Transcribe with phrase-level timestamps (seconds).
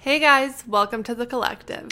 [0.00, 1.88] Hey guys, welcome to the collective.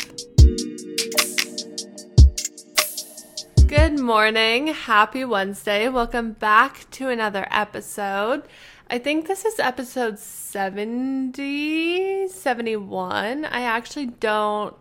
[3.66, 4.68] Good morning.
[4.68, 5.88] Happy Wednesday.
[5.88, 8.44] Welcome back to another episode.
[8.88, 13.44] I think this is episode 70, 71.
[13.44, 14.76] I actually don't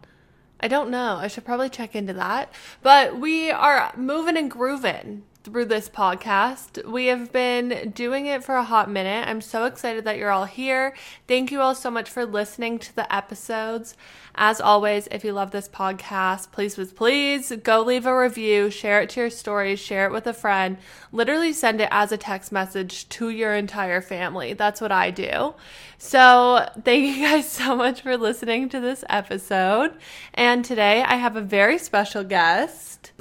[0.59, 1.16] I don't know.
[1.16, 2.53] I should probably check into that.
[2.84, 6.84] But we are moving and grooving through this podcast.
[6.85, 9.27] We have been doing it for a hot minute.
[9.27, 10.95] I'm so excited that you're all here.
[11.27, 13.95] Thank you all so much for listening to the episodes.
[14.38, 19.02] As always, if you love this podcast, please, please, please go leave a review, share
[19.02, 20.77] it to your stories, share it with a friend.
[21.14, 24.52] Literally send it as a text message to your entire family.
[24.53, 25.53] That's what I do.
[25.97, 29.94] So, thank you guys so much for listening to this episode.
[30.33, 33.14] And today I have a very special guest.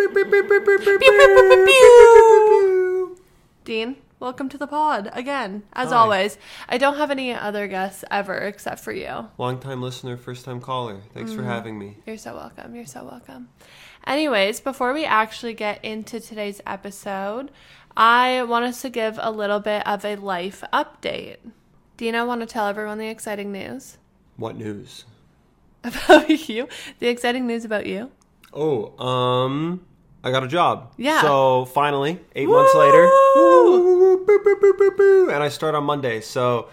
[3.65, 5.63] Dean, welcome to the pod again.
[5.73, 5.97] As Hi.
[5.97, 9.29] always, I don't have any other guests ever except for you.
[9.39, 11.01] Long time listener, first time caller.
[11.13, 11.41] Thanks Mm-hmm.
[11.41, 11.99] for having me.
[12.07, 12.75] You're so welcome.
[12.75, 13.49] You're so welcome.
[14.07, 17.51] Anyways, before we actually get into today's episode,
[17.97, 21.37] I want us to give a little bit of a life update.
[21.97, 23.99] Dina, want to tell everyone the exciting news
[24.37, 25.05] What news?
[25.85, 26.69] about you?
[26.99, 28.11] The exciting news about you?
[28.53, 29.85] Oh, um,
[30.23, 30.93] I got a job.
[30.97, 31.21] Yeah.
[31.23, 34.04] So finally, eight months later, Woo!
[34.29, 36.21] And I start on Monday.
[36.21, 36.69] So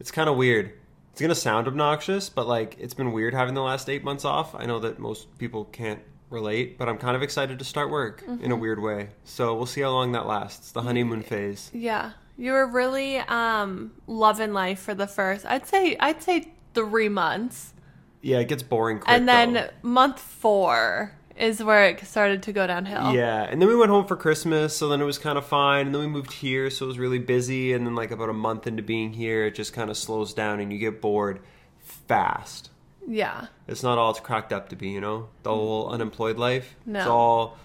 [0.00, 0.72] it's kind of weird.
[1.12, 4.54] It's gonna sound obnoxious, but like it's been weird having the last eight months off.
[4.54, 6.00] I know that most people can't
[6.30, 8.60] relate, but I'm kind of excited to start work in a Mm-hmm.
[8.60, 9.08] weird way.
[9.24, 10.72] So we'll see how long that lasts.
[10.72, 11.70] The honeymoon phase.
[11.74, 12.12] Yeah.
[12.36, 17.74] You were really um loving life for the first I'd say I'd say 3 months.
[18.22, 19.10] Yeah, it gets boring quick.
[19.10, 19.68] and then though.
[19.82, 23.14] month 4 is where it started to go downhill.
[23.14, 25.86] Yeah, and then we went home for Christmas, so then it was kind of fine.
[25.86, 27.72] And then we moved here, so it was really busy.
[27.72, 30.60] And then, like, about a month into being here, it just kind of slows down
[30.60, 31.40] and you get bored
[31.80, 32.70] fast.
[33.06, 33.46] Yeah.
[33.66, 35.28] It's not all it's cracked up to be, you know?
[35.42, 35.54] The mm.
[35.54, 36.76] whole unemployed life.
[36.84, 37.56] No, It's all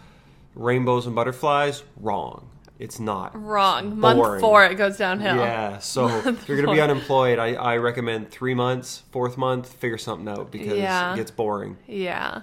[0.55, 1.83] rainbows and butterflies.
[1.97, 2.49] Wrong.
[2.79, 3.39] It's not.
[3.39, 3.99] Wrong.
[3.99, 5.37] Month 4 it goes downhill.
[5.37, 9.71] Yeah, so if you're going to be unemployed, I, I recommend three months, fourth month,
[9.73, 11.13] figure something out because Yeah.
[11.13, 11.77] it gets boring.
[11.87, 12.41] Yeah.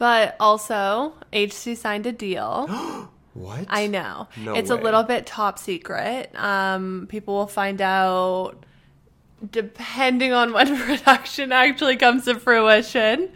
[0.00, 3.06] But also, HC signed a deal.
[3.32, 3.66] What?
[3.68, 4.26] I know.
[4.36, 4.76] No it's way.
[4.76, 6.34] a little bit top secret.
[6.34, 8.66] Um, people will find out
[9.48, 13.30] depending on when production actually comes to fruition,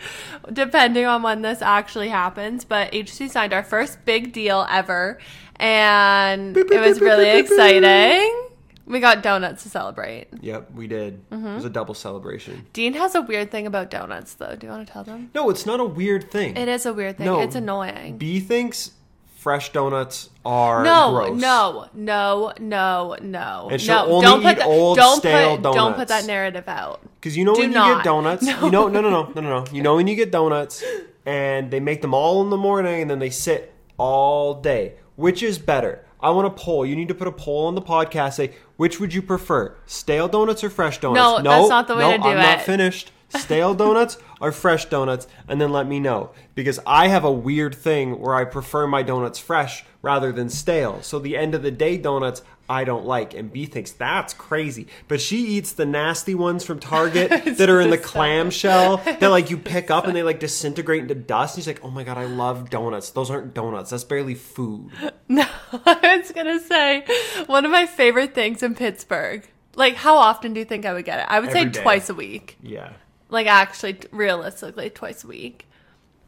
[0.53, 2.65] depending on when this actually happens.
[2.65, 5.21] But HC signed our first big deal ever,
[5.57, 8.49] and it was really exciting.
[8.87, 10.27] We got donuts to celebrate.
[10.41, 11.29] Yep, we did.
[11.31, 11.47] Mm-hmm.
[11.47, 12.67] It was a double celebration.
[12.73, 14.55] Dean has a weird thing about donuts, though.
[14.57, 15.31] Do you want to tell them?
[15.35, 16.57] No, it's not a weird thing.
[16.57, 17.27] It is a weird thing.
[17.27, 17.41] No.
[17.41, 18.19] It's annoying.
[18.19, 18.91] B thinks
[19.37, 21.41] fresh donuts are No, gross.
[21.41, 23.69] no, no, no, no.
[23.71, 25.99] And she'll no, only don't put eat that, old, don't stale put, Don't donuts.
[25.99, 27.01] put that narrative out.
[27.21, 27.97] Because you know Do when you not.
[27.99, 28.61] get donuts, No.
[28.65, 29.65] you know, no, no, no, no, no, no.
[29.73, 30.83] You know when you get donuts,
[31.27, 34.95] and they make them all in the morning, and then they sit all day.
[35.17, 36.05] Which is better?
[36.21, 36.87] I want a poll.
[36.87, 38.35] You need to put a poll on the podcast.
[38.35, 41.45] Say which would you prefer, stale donuts or fresh donuts?
[41.45, 43.11] No, that's not the way no, to do I'm not finished.
[43.35, 47.75] Stale donuts or fresh donuts, and then let me know because I have a weird
[47.75, 51.03] thing where I prefer my donuts fresh rather than stale.
[51.03, 54.87] So the end of the day donuts I don't like, and B thinks that's crazy.
[55.07, 59.51] But she eats the nasty ones from Target that are in the clamshell that like
[59.51, 61.57] you pick up and they like disintegrate into dust.
[61.57, 63.11] And she's like, "Oh my god, I love donuts.
[63.11, 63.91] Those aren't donuts.
[63.91, 64.91] That's barely food."
[65.27, 67.03] No, I was gonna say
[67.47, 69.49] one of my favorite things in Pittsburgh.
[69.75, 71.27] Like, how often do you think I would get it?
[71.29, 71.83] I would say Every day.
[71.83, 72.59] twice a week.
[72.63, 72.93] Yeah,
[73.31, 75.67] Like, actually, realistically, twice a week.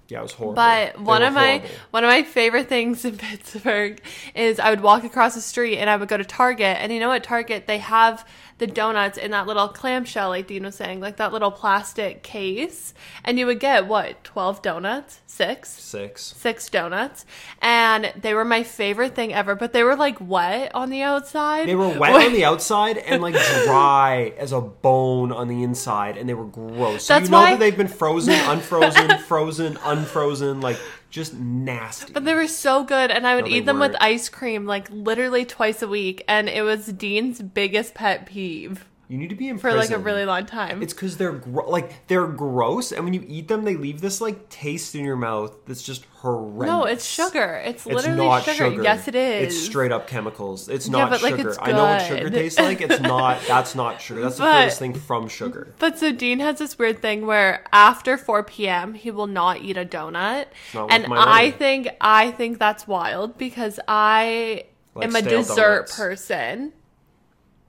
[0.08, 0.54] Yeah, it was horrible.
[0.54, 1.68] But one of my horrible.
[1.90, 4.00] one of my favorite things in Pittsburgh
[4.34, 7.00] is I would walk across the street and I would go to Target and you
[7.00, 8.26] know at Target they have
[8.58, 12.94] the donuts in that little clamshell like Dean was saying like that little plastic case.
[13.24, 15.20] And you would get what 12 donuts?
[15.26, 16.22] 6 six.
[16.22, 17.26] six donuts.
[17.60, 21.68] And they were my favorite thing ever but they were like wet on the outside.
[21.68, 26.16] They were wet on the outside and like dry as a bone on the inside,
[26.16, 27.04] and they were gross.
[27.04, 30.78] So That's you know why- that they've been frozen, unfrozen, frozen, unfrozen, like
[31.10, 32.12] just nasty.
[32.12, 34.02] But they were so good, and I would No, eat them with weren't.
[34.02, 38.84] ice cream like literally twice a week, and it was Dean's biggest pet peeve.
[39.08, 40.82] You need to be in for like a really long time.
[40.82, 44.20] It's because they're gro- like they're gross, and when you eat them, they leave this
[44.20, 46.66] like taste in your mouth that's just horrendous.
[46.66, 47.62] no, it's sugar.
[47.64, 48.70] It's It's literally not sugar.
[48.70, 48.82] sugar.
[48.82, 49.54] Yes, it is.
[49.54, 50.68] It's straight up chemicals.
[50.68, 51.50] It's Yeah, not but, like, sugar.
[51.50, 52.80] it's I know what sugar tastes like.
[52.80, 53.38] It's not.
[53.46, 54.22] That's not sugar.
[54.22, 55.72] That's the furthest thing from sugar.
[55.78, 58.94] But so Dean has this weird thing where after 4 p.m.
[58.94, 64.64] he will not eat a donut, and I think I think that's wild because I
[64.96, 65.96] Like am a dessert donuts.
[65.96, 66.72] person.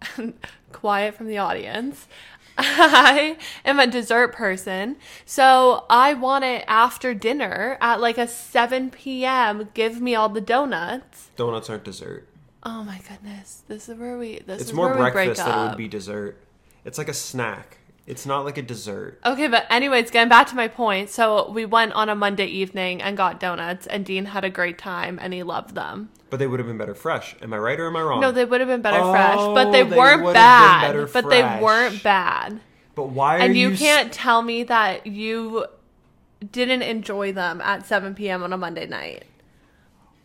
[0.71, 2.07] Quiet from the audience.
[2.59, 4.95] I am a dessert person,
[5.25, 9.69] so I want it after dinner at like a 7 p.m.
[9.75, 11.29] Give me all the donuts.
[11.35, 12.27] Donuts aren't dessert.
[12.63, 14.39] Oh my goodness, this is where we.
[14.39, 15.71] This It's is more where we break breakfast than it up.
[15.71, 16.38] would be dessert.
[16.83, 17.77] It's like a snack.
[18.07, 19.19] It's not like a dessert.
[19.25, 21.09] Okay, but anyways, getting back to my point.
[21.09, 24.77] So we went on a Monday evening and got donuts, and Dean had a great
[24.77, 26.09] time and he loved them.
[26.30, 27.36] But they would have been better fresh.
[27.42, 28.21] Am I right or am I wrong?
[28.21, 31.09] No, they would have been better Oh, fresh, but oh, they, they weren't bad.
[31.12, 32.62] But they weren't bad.
[32.95, 35.65] But why are And you s- can't tell me that you
[36.51, 38.42] didn't enjoy them at 7 p.m.
[38.42, 39.24] on a Monday night.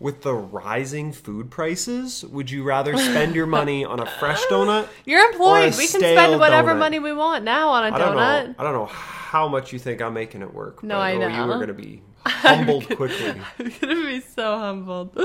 [0.03, 2.25] With the rising food prices?
[2.25, 4.89] Would you rather spend your money on a fresh donut?
[5.05, 5.77] You're employed.
[5.77, 6.79] We can spend whatever donut.
[6.79, 8.49] money we want now on a I don't donut.
[8.49, 8.55] know.
[8.59, 10.83] I don't know how much you think I'm making it work.
[10.83, 13.31] No, but, I oh, You are gonna be humbled quickly.
[13.59, 15.17] I'm gonna be so humbled.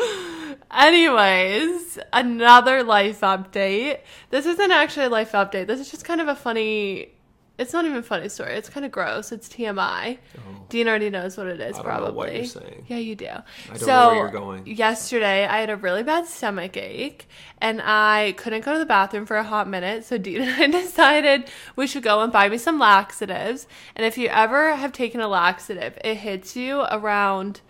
[0.72, 4.00] Anyways, another life update.
[4.30, 5.68] This isn't actually a life update.
[5.68, 7.14] This is just kind of a funny.
[7.58, 8.54] It's not even a funny story.
[8.54, 9.32] It's kind of gross.
[9.32, 10.20] It's TMI.
[10.38, 10.42] Oh.
[10.70, 11.76] Dean already knows what it is.
[11.76, 11.80] Oh.
[11.80, 12.16] I don't know probably.
[12.16, 12.86] what you're saying.
[12.88, 13.26] Yeah, you do.
[13.26, 14.68] I don't so, know where you're going.
[14.68, 17.28] Yesterday, I had a really bad stomach ache,
[17.60, 20.06] and I couldn't go to the bathroom for a hot minute.
[20.06, 23.68] So Dean and I decided we should go and buy me some laxatives.
[23.96, 27.62] And if you ever have taken a laxative, it hits you around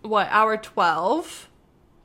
[0.00, 1.50] what hour twelve,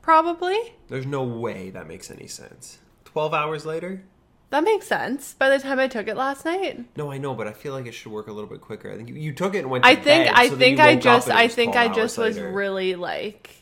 [0.02, 0.74] probably.
[0.88, 2.80] There's no way that makes any sense.
[3.04, 4.04] Twelve hours later?
[4.50, 5.34] That makes sense.
[5.34, 7.86] By the time I took it last night, No, I know, but I feel like
[7.86, 8.90] it should work a little bit quicker.
[8.90, 9.84] I think you, you took it and went.
[9.84, 11.40] To I think bed, I so then think you I woke up just and it
[11.40, 12.52] I was think 12 I just was later.
[12.52, 13.54] really like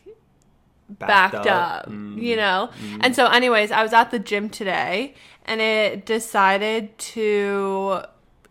[0.89, 2.23] backed, backed up, Mm.
[2.23, 2.71] you know?
[3.01, 8.03] And so, anyways, I was at the gym today and it decided to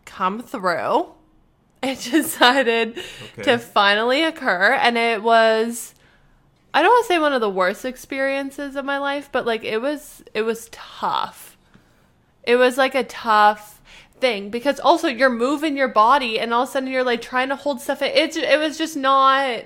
[0.05, 1.07] come through.
[1.83, 2.97] It decided
[3.33, 3.43] Okay.
[3.43, 4.73] to finally occur.
[4.73, 5.93] And it was,
[6.73, 9.63] I don't want to say one of the worst experiences of my life, but like
[9.63, 11.54] it was, it was tough.
[12.45, 13.81] It was like a tough
[14.19, 17.49] thing because also you're moving your body and all of a sudden you're like trying
[17.49, 18.01] to hold stuff.
[18.01, 18.09] in.
[18.09, 19.63] It, it was just not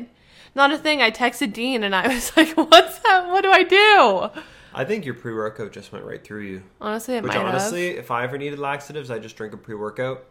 [0.56, 1.02] not a thing.
[1.02, 3.28] I texted Dean and I was like, "What's that?
[3.30, 4.42] What do I do?"
[4.74, 6.64] I think your pre-workout just went right through you.
[6.80, 7.98] Honestly, it Which might honestly, have.
[7.98, 10.26] if I ever needed laxatives, I just drink a pre-workout.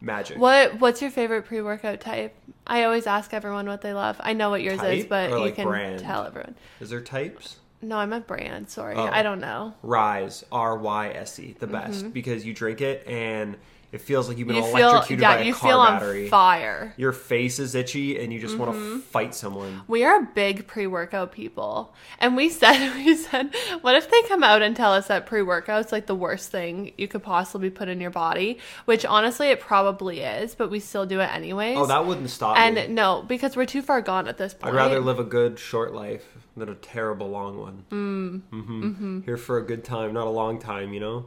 [0.00, 0.38] Magic.
[0.38, 2.34] What What's your favorite pre workout type?
[2.66, 4.16] I always ask everyone what they love.
[4.20, 6.00] I know what yours is, but or, you like, can brand?
[6.00, 6.54] tell everyone.
[6.80, 7.56] Is there types?
[7.86, 8.68] No, I meant brand.
[8.68, 9.04] Sorry, Oh.
[9.06, 9.74] I don't know.
[9.82, 12.10] Rise, R Y S E, the best mm-hmm.
[12.10, 13.56] because you drink it and
[13.96, 14.66] it feels like you've been Mm-hmm.
[14.66, 16.24] You feel electrocuted yeah, by a you car feel battery.
[16.24, 16.94] on fire.
[16.98, 18.96] Your face is itchy and you just want Mm-hmm.
[18.96, 19.82] to fight someone.
[19.88, 21.94] We are big pre-workout people.
[22.18, 25.92] And we said we said, what if they come out and tell us that pre-workout's
[25.92, 30.20] like the worst thing you could possibly put in your body, which honestly it probably
[30.20, 31.78] is, but we still do it anyways.
[31.78, 32.86] Oh, that wouldn't stop and me.
[32.88, 34.74] no, because we're too far gone at this point.
[34.74, 36.24] I'd rather live a good short life
[36.56, 37.84] than a terrible long one.
[37.90, 38.42] Mm.
[38.52, 39.20] Mm-hmm.
[39.22, 40.92] Here for a good time, not a long time.
[40.92, 41.26] You know.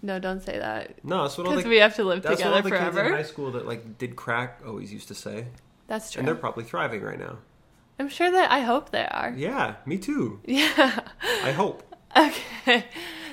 [0.00, 1.04] No, don't say that.
[1.04, 2.84] No, that's what all Because the we have to live that's what all together the
[2.84, 5.46] kids in high school that like did crack always used to say,
[5.86, 6.20] That's true.
[6.20, 7.38] and they're probably thriving right now.
[7.98, 9.32] I'm sure that I hope they are.
[9.36, 10.40] Yeah, me too.
[10.44, 11.00] Yeah.
[11.42, 11.82] I hope.
[12.14, 12.84] Okay.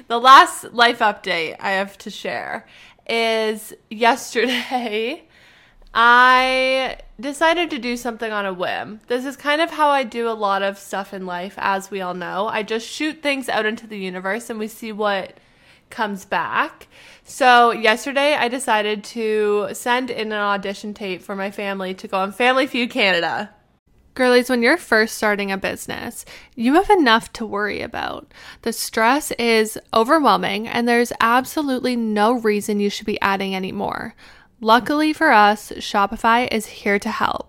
[0.08, 2.66] The last life update I have to share
[3.10, 5.28] is yesterday
[5.94, 9.02] I decided to do something on a whim.
[9.08, 12.00] This is kind of how I do a lot of stuff in life, as we
[12.00, 12.48] all know.
[12.48, 15.34] I just shoot things out into the universe and we see what
[15.90, 16.88] comes back.
[17.24, 22.18] So, yesterday I decided to send in an audition tape for my family to go
[22.20, 23.52] on Family Feud Canada.
[24.16, 28.34] Girlies, when you're first starting a business, you have enough to worry about.
[28.64, 34.16] The stress is overwhelming, and there's absolutely no reason you should be adding any more.
[34.60, 37.49] Luckily for us, Shopify is here to help.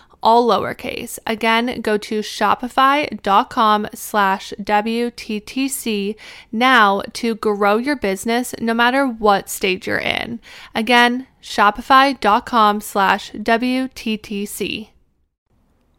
[0.23, 1.19] all lowercase.
[1.25, 6.15] Again, go to shopify.com slash WTTC
[6.51, 10.39] now to grow your business no matter what stage you're in.
[10.75, 14.89] Again, shopify.com slash WTTC.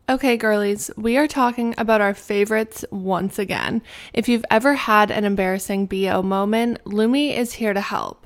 [0.08, 3.82] Okay, girlies, we are talking about our favorites once again.
[4.12, 8.21] If you've ever had an embarrassing BO moment, Lume is here to help.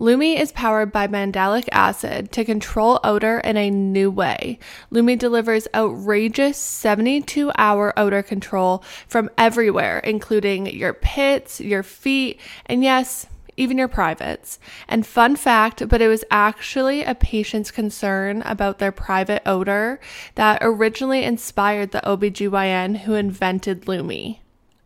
[0.00, 4.58] Lume is powered by mandelic acid to control odor in a new way.
[4.90, 12.82] Lume delivers outrageous 72 hour odor control from everywhere, including your pits, your feet, and
[12.82, 13.26] yes,
[13.58, 14.58] even your privates.
[14.88, 20.00] And fun fact, but it was actually a patient's concern about their private odor
[20.36, 24.38] that originally inspired the OBGYN who invented Lume.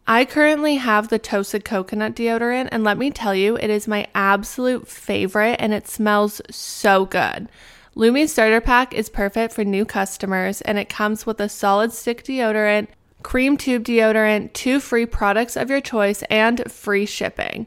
[0.06, 4.06] I currently have the toasted coconut deodorant, and let me tell you, it is my
[4.14, 7.48] absolute favorite and it smells so good.
[7.94, 12.22] Lume Starter Pack is perfect for new customers, and it comes with a solid stick
[12.22, 12.88] deodorant,
[13.22, 17.66] cream tube deodorant, two free products of your choice, and free shipping.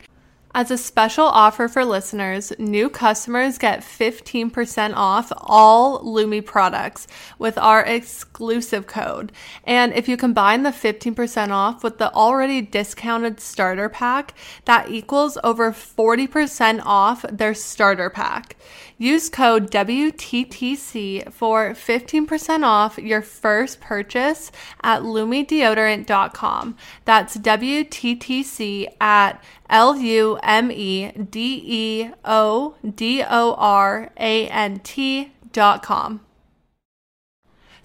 [0.58, 7.06] As a special offer for listeners, new customers get 15% off all Lume products
[7.38, 9.32] with our exclusive code.
[9.66, 14.34] And if you combine the 15% off with the already discounted starter pack,
[14.66, 18.56] that equals over 40% off their starter pack.
[18.98, 26.76] Use code WTTC for 15% off your first purchase at lumedeodorant.com.
[27.06, 34.80] That's WTTC at L U M E D E O D O R A N
[34.80, 36.22] T dot com.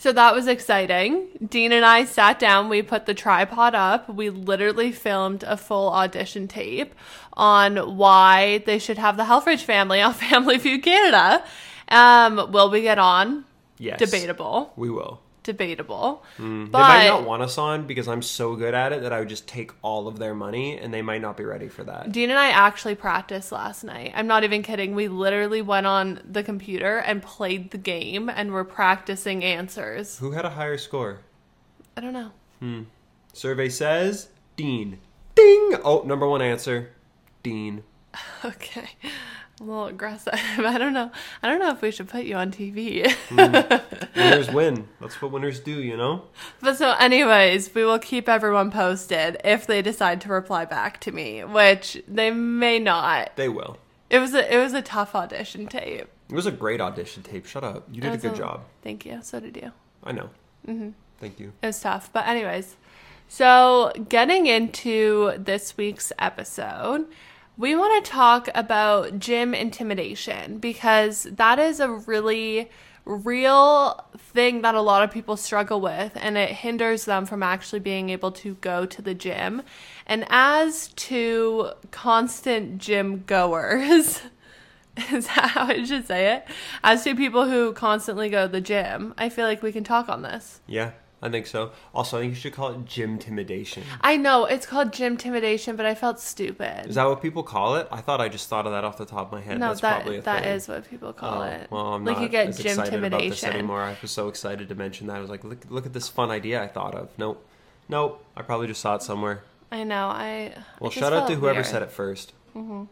[0.02, 1.28] So that was exciting.
[1.48, 5.90] Dean and I sat down, we put the tripod up, we literally filmed a full
[5.90, 6.92] audition tape
[7.34, 11.44] on why they should have the Helfrich family on Family Feud Canada.
[11.88, 13.44] Um, will we get on?
[13.78, 14.00] Yes.
[14.00, 14.72] Debatable.
[14.74, 15.21] We will.
[15.42, 16.24] Debatable.
[16.38, 16.66] Mm.
[16.66, 19.18] they But might not want us on because I'm so good at it that I
[19.18, 22.12] would just take all of their money and they might not be ready for that.
[22.12, 24.12] Dean and I actually practiced last night.
[24.14, 24.94] I'm not even kidding.
[24.94, 30.18] We literally went on the computer and played the game and were practicing answers.
[30.18, 31.20] Who had a higher score?
[31.96, 32.30] I don't know.
[32.60, 32.82] Hmm.
[33.32, 34.98] Survey says Dean.
[35.34, 35.76] Ding!
[35.84, 36.90] Oh, number one answer.
[37.42, 37.82] Dean.
[38.44, 38.90] Okay.
[39.62, 40.34] A little aggressive.
[40.34, 41.12] I don't know.
[41.40, 43.06] I don't know if we should put you on TV.
[44.16, 44.88] Winners win.
[45.00, 46.24] That's what winners do, you know?
[46.60, 51.12] but so anyways, we will keep everyone posted if they decide to reply back to
[51.12, 53.36] me, which they may not.
[53.36, 53.78] They will.
[54.10, 56.08] It was a it was a tough audition tape.
[56.28, 57.46] It was a great audition tape.
[57.46, 57.86] Shut up.
[57.92, 58.64] You did a good job.
[58.82, 59.20] Thank you.
[59.22, 59.70] So did you.
[60.02, 60.30] I know.
[60.66, 60.90] Mm-hmm.
[61.20, 61.52] Thank you.
[61.62, 62.10] It was tough.
[62.12, 62.74] But, anyways,
[63.28, 67.06] so getting into this week's episode,
[67.56, 72.70] we want to talk about gym intimidation because that is a really
[73.04, 77.80] real thing that a lot of people struggle with and it hinders them from actually
[77.80, 79.62] being able to go to the gym.
[80.06, 84.22] And as to constant gym goers,
[85.12, 86.46] is that how I should say it?
[86.82, 90.08] As to people who constantly go to the gym, I feel like we can talk
[90.08, 90.60] on this.
[90.66, 90.92] Yeah,
[91.24, 91.70] I think so.
[91.94, 93.84] Also, I think you should call it gym intimidation.
[94.00, 96.86] I know it's called gym intimidation, but I felt stupid.
[96.86, 97.86] Is that what people call it?
[97.92, 99.60] I thought I just thought of that off the top of my head.
[99.60, 101.68] no, That's probably a that that is what people call Oh, it.
[101.70, 103.50] Well, I'm like not you get as gym excited about this intimidation.
[103.52, 103.82] anymore.
[103.82, 105.16] I was so excited to mention that.
[105.16, 107.10] I was like, look, look at this fun idea I thought of.
[107.18, 107.46] Nope,
[107.88, 108.24] nope.
[108.36, 109.44] I probably just saw it somewhere.
[109.70, 110.08] I know.
[110.08, 111.66] I Well, I shout out to whoever weird.
[111.66, 112.32] said it first.
[112.56, 112.82] Mm-hmm.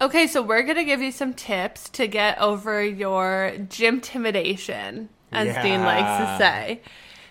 [0.00, 5.54] Okay, so we're gonna give you some tips to get over your gym intimidation, as
[5.62, 6.80] Dean likes to say.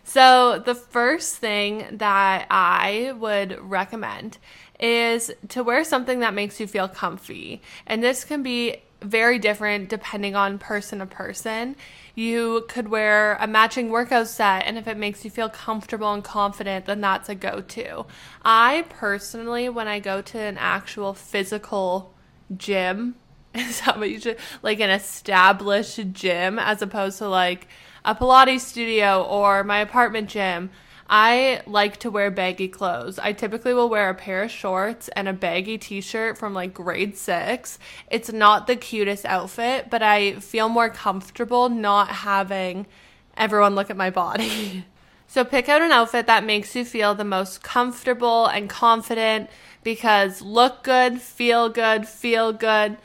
[0.03, 4.37] So the first thing that I would recommend
[4.79, 7.61] is to wear something that makes you feel comfy.
[7.85, 11.75] And this can be very different depending on person to person.
[12.13, 16.23] You could wear a matching workout set, and if it makes you feel comfortable and
[16.23, 18.05] confident, then that's a go to.
[18.43, 22.13] I personally, when I go to an actual physical
[22.55, 23.15] gym,
[23.55, 27.67] is that what you should like an established gym as opposed to like
[28.03, 30.69] a Pilates studio or my apartment gym?
[31.13, 33.19] I like to wear baggy clothes.
[33.19, 36.73] I typically will wear a pair of shorts and a baggy t shirt from like
[36.73, 37.77] grade six.
[38.09, 42.87] It's not the cutest outfit, but I feel more comfortable not having
[43.35, 44.85] everyone look at my body.
[45.31, 49.49] So pick out an outfit that makes you feel the most comfortable and confident
[49.81, 52.97] because look good, feel good, feel good,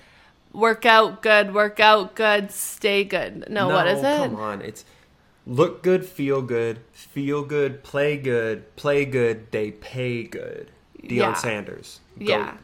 [0.56, 3.48] work out good, work out good, stay good.
[3.48, 4.30] No, what is it?
[4.30, 4.84] Come on, it's
[5.46, 10.70] look good, feel good, feel good, play good, play good, they pay good.
[11.02, 11.34] Deion Yeah.
[11.34, 12.00] Sanders.
[12.18, 12.28] Goat.
[12.28, 12.56] Yeah.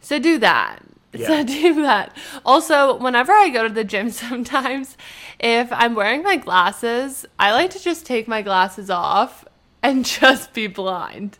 [0.00, 0.82] So do that.
[1.12, 1.28] Yeah.
[1.28, 2.14] So do that.
[2.44, 4.98] Also, whenever I go to the gym sometimes,
[5.40, 9.46] if I'm wearing my glasses, I like to just take my glasses off
[9.82, 11.38] and just be blind.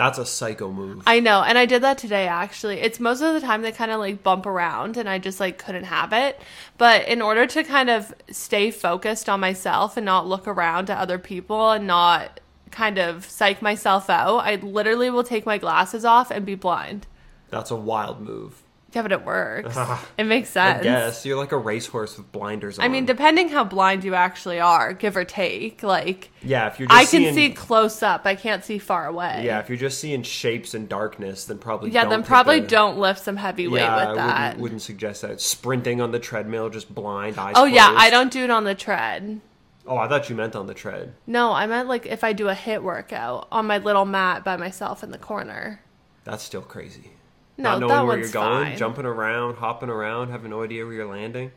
[0.00, 1.02] That's a psycho move.
[1.06, 2.80] I know, and I did that today actually.
[2.80, 5.58] It's most of the time they kind of like bump around and I just like
[5.58, 6.40] couldn't have it.
[6.78, 10.96] But in order to kind of stay focused on myself and not look around at
[10.96, 12.40] other people and not
[12.70, 17.06] kind of psych myself out, I literally will take my glasses off and be blind.
[17.50, 18.59] That's a wild move.
[18.92, 19.74] Yeah, but it works.
[19.76, 20.80] Ah, it makes sense.
[20.80, 22.84] I guess you're like a racehorse with blinders on.
[22.84, 26.88] I mean, depending how blind you actually are, give or take, like yeah, if you're
[26.88, 28.22] just I can seeing, see close up.
[28.26, 29.42] I can't see far away.
[29.44, 32.98] Yeah, if you're just seeing shapes in darkness, then probably Yeah, then probably the- don't
[32.98, 34.44] lift some heavy weight yeah, I with that.
[34.46, 35.40] Wouldn't, wouldn't suggest that.
[35.40, 37.54] Sprinting on the treadmill, just blind eyes.
[37.56, 39.40] oh yeah, I don't do it on the tread.
[39.86, 41.14] Oh, I thought you meant on the tread.
[41.26, 44.56] No, I meant like if I do a HIIT workout on my little mat by
[44.56, 45.80] myself in the corner.
[46.24, 47.12] That's still crazy.
[47.60, 48.78] No, Not knowing that where one's you're going, fine.
[48.78, 51.52] jumping around, hopping around, having no idea where you're landing.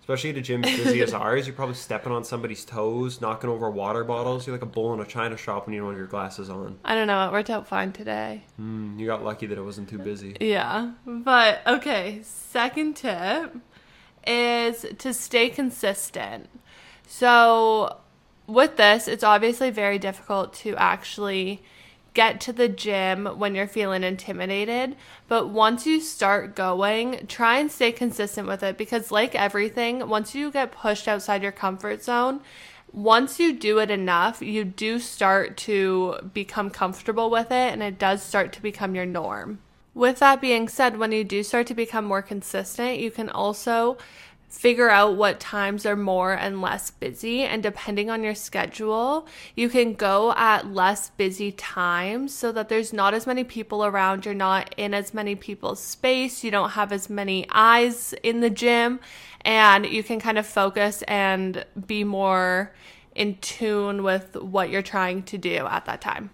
[0.00, 3.48] Especially at a gym as busy as ours, you're probably stepping on somebody's toes, knocking
[3.50, 4.46] over water bottles.
[4.46, 6.78] You're like a bull in a china shop when you don't have your glasses on.
[6.84, 7.26] I don't know.
[7.28, 8.42] It worked out fine today.
[8.60, 10.36] Mm, you got lucky that it wasn't too busy.
[10.40, 10.92] Yeah.
[11.06, 13.54] But okay, second tip
[14.26, 16.48] is to stay consistent.
[17.06, 17.98] So,
[18.46, 21.62] with this, it's obviously very difficult to actually
[22.14, 24.96] get to the gym when you're feeling intimidated.
[25.28, 30.34] But once you start going, try and stay consistent with it because, like everything, once
[30.34, 32.40] you get pushed outside your comfort zone,
[32.92, 37.98] once you do it enough, you do start to become comfortable with it and it
[37.98, 39.60] does start to become your norm.
[39.94, 43.98] With that being said, when you do start to become more consistent, you can also
[44.50, 47.42] figure out what times are more and less busy.
[47.44, 52.92] And depending on your schedule, you can go at less busy times so that there's
[52.92, 54.24] not as many people around.
[54.26, 56.42] You're not in as many people's space.
[56.42, 59.00] You don't have as many eyes in the gym.
[59.42, 62.72] And you can kind of focus and be more
[63.14, 66.30] in tune with what you're trying to do at that time.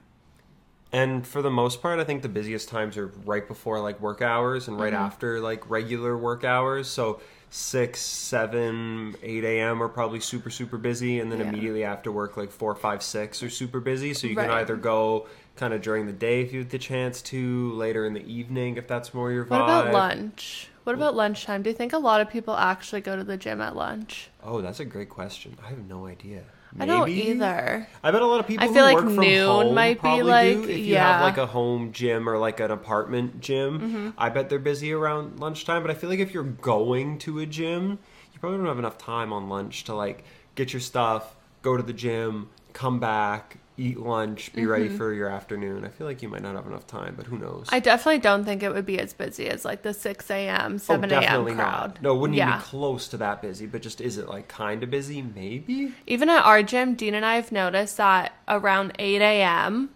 [0.93, 4.23] And for the most part, I think the busiest times are right before like work
[4.23, 5.03] hours and right Mm-hmm.
[5.03, 6.88] after like regular work hours.
[6.88, 9.83] So six, seven, eight a.m.
[9.83, 11.49] are probably super super busy, and then Yeah.
[11.49, 14.15] immediately after work, like four, five, six are super busy.
[14.15, 17.23] So you can either go kind of during the day if you have the chance
[17.23, 19.51] to, later in the evening if that's more your vibe.
[19.51, 20.69] What about lunch?
[20.85, 21.63] What about lunchtime?
[21.63, 24.29] Do you think a lot of people actually go to the gym at lunch?
[24.43, 25.57] Oh, that's a great question.
[25.65, 26.45] I have no idea.
[26.79, 27.88] I don't either.
[28.02, 30.57] I bet a lot of people I feel who like work noon might be, like,
[30.57, 30.68] do.
[30.68, 34.09] If you have like a home gym or like an apartment gym, Mm-hmm.
[34.18, 35.83] I bet they're busy around lunchtime.
[35.83, 37.98] But I feel like if you're going to a gym,
[38.33, 40.24] you probably don't have enough time on lunch to like
[40.55, 45.31] get your stuff, go to the gym, come back, eat lunch, be ready for your
[45.31, 45.83] afternoon.
[45.83, 47.67] I feel like you might not have enough time, but who knows?
[47.67, 47.75] Mm-hmm.
[47.75, 50.77] I definitely don't think it would be as busy as like the 6 a.m., Oh,
[50.79, 51.21] 7 a.m.
[51.23, 51.95] definitely crowd.
[51.95, 52.03] not.
[52.03, 52.49] No, it wouldn't yeah.
[52.49, 53.65] even be close to that busy.
[53.65, 55.23] But just is it like kind of busy?
[55.23, 55.95] Maybe.
[56.07, 59.91] Even at our gym, Dean and I have noticed that around 8 a.m.,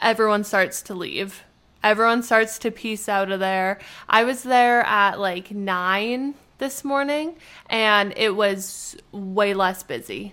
[0.00, 1.42] everyone starts to leave.
[1.82, 3.78] Everyone starts to piece out of there.
[4.08, 7.34] I was there at like 9 this morning,
[7.68, 10.32] and it was way less busy.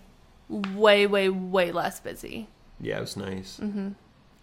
[0.52, 2.48] Way, way, way less busy.
[2.80, 3.60] Yeah, it was nice.
[3.62, 3.90] Mm-hmm.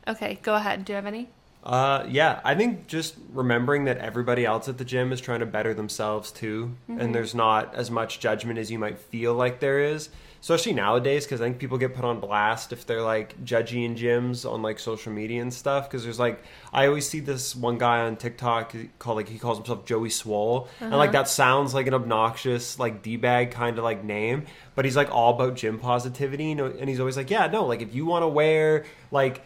[0.08, 0.84] Okay, go ahead.
[0.84, 1.28] Do you have any?
[1.68, 5.46] Uh, yeah, I think just remembering that everybody else at the gym is trying to
[5.46, 9.80] better themselves too, and there's not as much judgment as you might feel like there
[9.80, 10.08] is,
[10.40, 13.96] especially nowadays, because I think people get put on blast if they're like judgy in
[13.96, 15.90] gyms on like social media and stuff.
[15.90, 19.58] Because there's like, I always see this one guy on TikTok called like he calls
[19.58, 23.84] himself Joey Swole, and like that sounds like an obnoxious like d bag kind of
[23.84, 27.46] like name, but he's like all about gym positivity, you and he's always like, yeah,
[27.46, 29.42] no, like if you want to wear like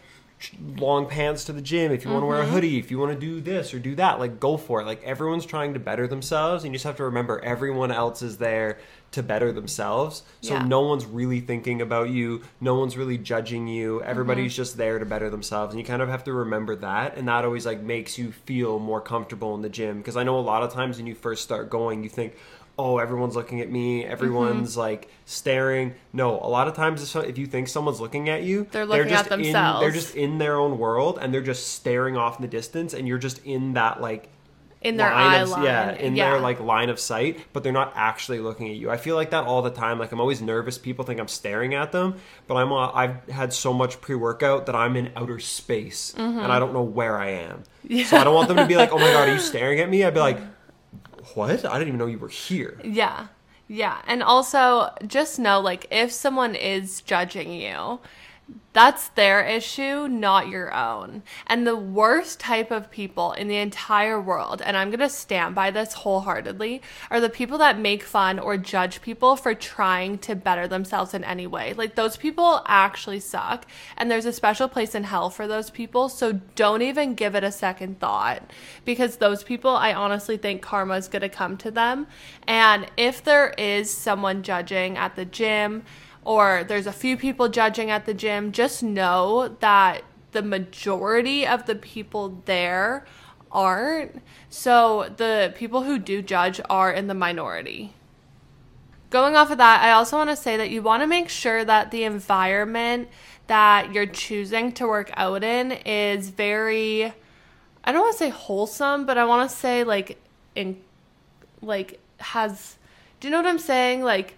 [0.77, 2.53] long pants to the gym, if you want to wear a Mm-hmm.
[2.53, 4.85] hoodie, if you want to do this or do that, like go for it.
[4.85, 8.37] Like everyone's trying to better themselves, and you just have to remember everyone else is
[8.37, 8.79] there
[9.11, 10.23] to better themselves.
[10.41, 10.63] So Yeah.
[10.63, 14.01] no one's really thinking about you, no one's really judging you.
[14.01, 14.57] Everybody's Mm-hmm.
[14.57, 17.45] just there to better themselves, and you kind of have to remember that, and that
[17.45, 20.63] always like makes you feel more comfortable in the gym because I know a lot
[20.63, 22.33] of times when you first start going, you think.
[22.77, 24.01] Oh, everyone's looking at me.
[24.03, 24.11] Mm-hmm.
[24.11, 25.93] Everyone's like staring.
[26.11, 29.09] No, a lot of times if, if you think someone's looking at you, They're looking
[29.09, 29.81] just at in- themselves.
[29.81, 33.07] they're just in their own world and they're just staring off in the distance and
[33.07, 34.29] you're just in that like
[34.81, 35.63] in their eye of, line.
[35.63, 38.89] yeah, in their like line of sight, but they're not actually looking at you.
[38.91, 39.97] I feel like that all the time.
[39.97, 40.77] Like I'm always nervous.
[40.77, 42.15] People think I'm staring at them,
[42.47, 42.73] but I'm.
[42.73, 46.37] Uh, I've had so much pre workout that I'm in outer space Mm-hmm.
[46.39, 47.63] and I don't know where I am.
[48.05, 49.89] So I don't want them to be like, "Oh my god, are you staring at
[49.89, 50.39] me?" I'd be like,
[51.33, 51.65] "What?
[51.65, 53.27] I didn't even know you were here." Yeah.
[53.67, 54.01] Yeah.
[54.07, 57.99] And also just know like if someone is judging you,
[58.73, 61.21] that's their issue, not your own.
[61.45, 65.53] And the worst type of people in the entire world, and I'm going to stand
[65.53, 70.35] by this wholeheartedly, are the people that make fun or judge people for trying to
[70.35, 71.73] better themselves in any way.
[71.73, 76.09] Like those people actually suck, and there's a special place in hell for those people,
[76.09, 78.51] so don't even give it a second thought
[78.85, 82.07] because those people I honestly think karma is going to come to them.
[82.47, 85.83] And if there is someone judging at the gym,
[86.25, 91.65] or there's a few people judging at the gym, just know that the majority of
[91.65, 93.05] the people there
[93.51, 94.21] aren't.
[94.49, 97.93] So the people who do judge are in the minority.
[99.09, 101.63] Going off of that, I also want to say that you want to make sure
[101.63, 103.09] that the environment
[103.47, 107.13] that you're choosing to work out in is very
[107.83, 110.17] I don't want to say wholesome, but I want to say like
[110.55, 110.77] in
[111.61, 112.77] like has
[113.19, 114.01] do you know what I'm saying?
[114.03, 114.37] Like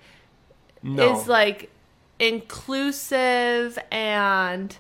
[0.84, 1.72] No, is like
[2.20, 4.78] inclusive and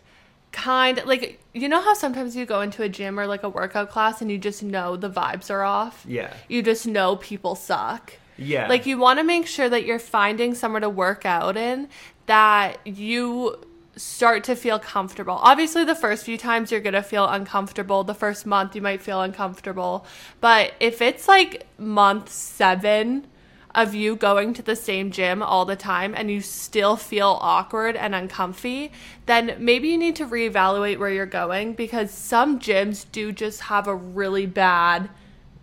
[0.51, 3.89] kind like you know how sometimes you go into a gym or like a workout
[3.89, 8.13] class and you just know the vibes are off yeah, you just know people suck
[8.37, 8.67] yeah.
[8.67, 11.89] like you want to make sure that you're finding somewhere to work out in
[12.25, 13.57] that you
[13.97, 15.35] start to feel comfortable.
[15.41, 18.03] Obviously the first few times you're to feel uncomfortable.
[18.03, 20.05] The first month you might feel uncomfortable.
[20.41, 23.27] But if it's like month 7
[23.75, 27.95] of you going to the same gym all the time and you still feel awkward
[27.95, 28.91] and uncomfy,
[29.27, 33.87] then maybe you need to reevaluate where you're going because some gyms do just have
[33.87, 35.09] a really bad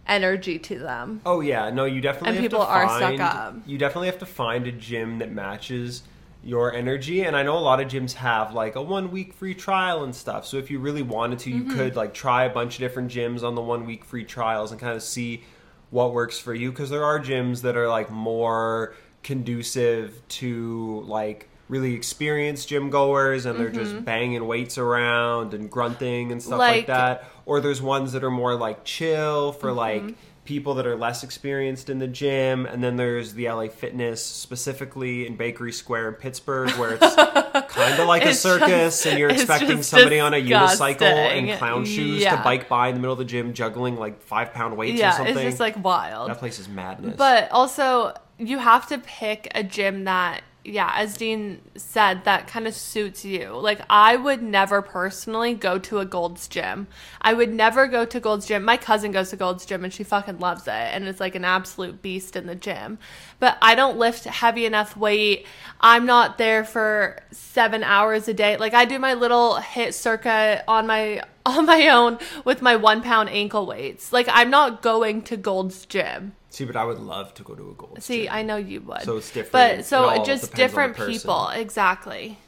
[0.06, 1.20] energy to them.
[1.24, 3.56] Oh yeah, no, you definitely And have people to are stuck up.
[3.66, 6.02] You definitely have to find a gym that matches
[6.44, 7.22] your energy.
[7.22, 10.14] And I know a lot of gyms have like a one week free trial and
[10.14, 10.44] stuff.
[10.44, 11.70] So if you really wanted to, Mm-hmm.
[11.70, 14.70] you could like try a bunch of different gyms on the one week free trials
[14.72, 15.44] and kind of see
[15.92, 16.70] what works for you.
[16.72, 23.46] Because there are gyms that are like more conducive to like really experienced gym goers
[23.46, 26.90] and they're just banging weights around and grunting and stuff like, Mm-hmm.
[26.92, 29.78] Like- that or there's ones that are more like chill for Mm-hmm.
[30.06, 34.24] like people that are less experienced in the gym and then there's the LA Fitness
[34.24, 37.14] specifically in Bakery Square in Pittsburgh where it's
[37.74, 41.84] kind of like a circus just- and you're expecting somebody on a unicycle and clown
[41.84, 42.36] shoes Yeah.
[42.36, 45.04] to bike by in the middle of the gym juggling like 5 pound weights or
[45.04, 46.28] yeah, something it's just like wild.
[46.28, 51.16] that place is madness But also, you have to pick a gym that, yeah, as
[51.16, 53.50] Dean said, that kind of suits you.
[53.50, 56.86] Like, I would never personally go to a Gold's Gym.
[57.20, 58.64] I would never go to Gold's Gym.
[58.64, 61.44] My cousin goes to Gold's Gym and she fucking loves it and it's like an
[61.44, 62.98] absolute beast in the gym.
[63.40, 65.46] But I don't lift heavy enough weight.
[65.80, 68.56] I'm not there for seven hours a day.
[68.56, 73.02] Like, I do my little HIIT circuit on my on my own with my one
[73.02, 74.12] pound ankle weights.
[74.12, 76.34] Like, I'm not going to Gold's Gym.
[76.52, 78.28] See but I would love to go to a gold See, gym.
[78.28, 79.02] I know you would.
[79.02, 79.52] So it's different.
[79.52, 81.48] But It so all just depends on the different people.
[81.48, 82.38] Exactly.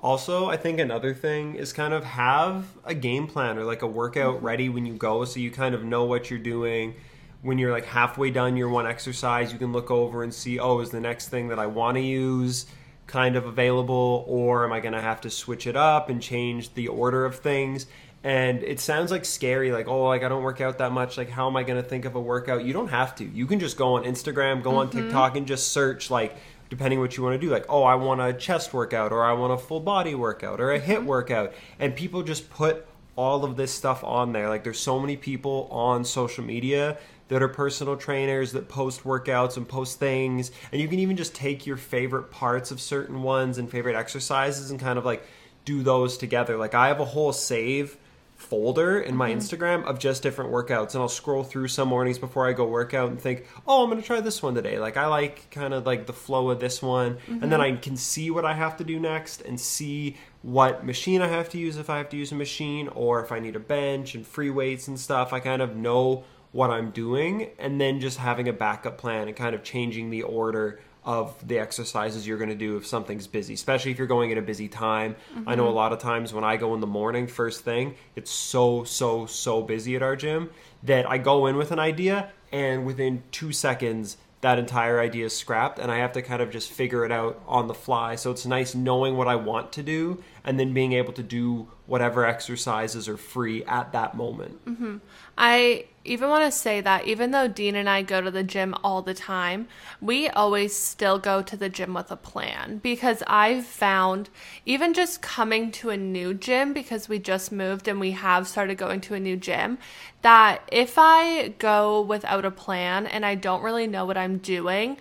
[0.00, 3.86] Also, I think another thing is kind of have a game plan or like a
[3.86, 4.44] workout Mm-hmm.
[4.44, 6.94] ready when you go so you kind of know what you're doing.
[7.42, 10.80] When you're like halfway done your one exercise, you can look over and see, oh,
[10.80, 12.66] is the next thing that I want to use
[13.06, 16.74] kind of available or am I going to have to switch it up and change
[16.74, 17.86] the order of things?
[18.24, 21.18] And it sounds like scary, like, oh, like I don't work out that much.
[21.18, 22.64] Like, how am I going to think of a workout?
[22.64, 23.24] You don't have to.
[23.24, 25.00] You can just go on Instagram, go on Mm-hmm.
[25.00, 26.36] TikTok, and just search, like,
[26.68, 29.32] depending what you want to do like oh i want a chest workout or i
[29.34, 33.56] want a full body workout or a HIIT workout and people just put all of
[33.56, 36.96] this stuff on there like there's so many people on social media
[37.28, 41.34] that are personal trainers that post workouts and post things and you can even just
[41.34, 45.22] take your favorite parts of certain ones and favorite exercises and kind of like
[45.66, 47.98] do those together like i have a whole save
[48.42, 49.38] folder in my mm-hmm.
[49.38, 53.10] Instagram of just different workouts, and I'll scroll through some mornings before I go workout
[53.10, 54.78] and think, oh, I'm gonna try this one today.
[54.78, 57.76] Like I like kind of like the flow of this one, and then mm-hmm.
[57.76, 61.48] I can see what I have to do next and see what machine I have
[61.50, 64.14] to use if I have to use a machine or if I need a bench
[64.14, 65.32] and free weights and stuff.
[65.32, 69.36] I kind of know what I'm doing, and then just having a backup plan and
[69.36, 73.54] kind of changing the order of the exercises you're going to do if something's busy,
[73.54, 75.16] especially if you're going at a busy time.
[75.46, 75.76] I know a mm-hmm.
[75.76, 79.62] lot of times when I go in the morning, first thing, it's so, so, so
[79.62, 80.50] busy at our gym
[80.84, 85.36] that I go in with an idea and within two seconds, that entire idea is
[85.36, 88.16] scrapped and I have to kind of just figure it out on the fly.
[88.16, 91.68] So it's nice knowing what I want to do and then being able to do
[91.86, 94.64] whatever exercises are free at that moment.
[94.66, 94.96] Mm-hmm.
[95.38, 98.74] I even want to say that even though Dean and I go to the gym
[98.82, 99.68] all the time,
[100.00, 102.78] we always still go to the gym with a plan.
[102.78, 104.28] Because I've found
[104.66, 108.78] even just coming to a new gym because we just moved and we have started
[108.78, 109.78] going to a new gym
[110.22, 114.96] that if I go without a plan and I don't really know what I'm doing,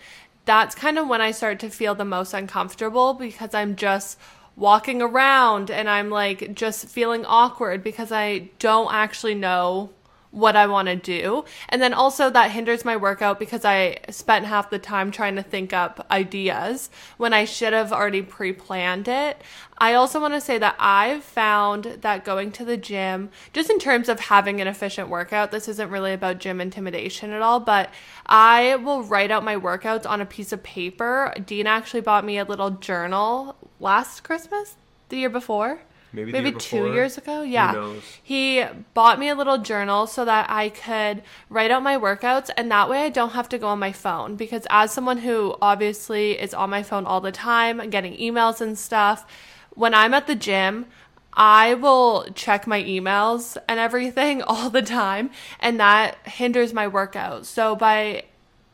[0.46, 4.20] that's kind of when I start to feel the most uncomfortable because I'm just
[4.56, 9.90] walking around and I'm like just feeling awkward because I don't actually know
[10.32, 11.46] what I want to do.
[11.70, 15.44] And then also that hinders my workout because I spent half the time trying to
[15.44, 19.42] think up ideas when I should have already pre planned it.
[19.78, 23.80] I also want to say that I've found that going to the gym, just in
[23.80, 27.90] terms of having an efficient workout, this isn't really about gym intimidation at all, but
[28.28, 31.34] I will write out my workouts on a piece of paper.
[31.46, 34.76] Dean actually bought me a little journal last Christmas,
[35.10, 35.82] the year before.
[36.14, 37.42] Maybe maybe year two years ago.
[37.42, 37.94] Yeah.
[38.22, 42.70] He bought me a little journal so that I could write out my workouts and
[42.72, 46.40] that way I don't have to go on my phone because as someone who obviously
[46.40, 49.26] is on my phone all the time, getting emails and stuff,
[49.74, 50.86] when I'm at the gym,
[51.34, 57.46] I will check my emails and everything all the time and that hinders my workout.
[57.46, 58.26] So by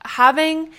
[0.03, 0.71] having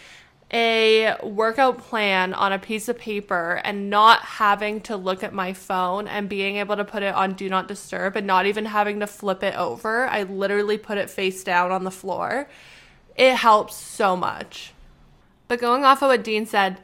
[0.52, 5.52] a workout plan on a piece of paper and not having to look at my
[5.52, 9.00] phone and being able to put it on do not disturb and not even having
[9.00, 10.06] to flip it over.
[10.06, 12.48] I literally put it face down on the floor.
[13.14, 14.72] It helps so much.
[15.48, 16.80] But going off of what Dean said,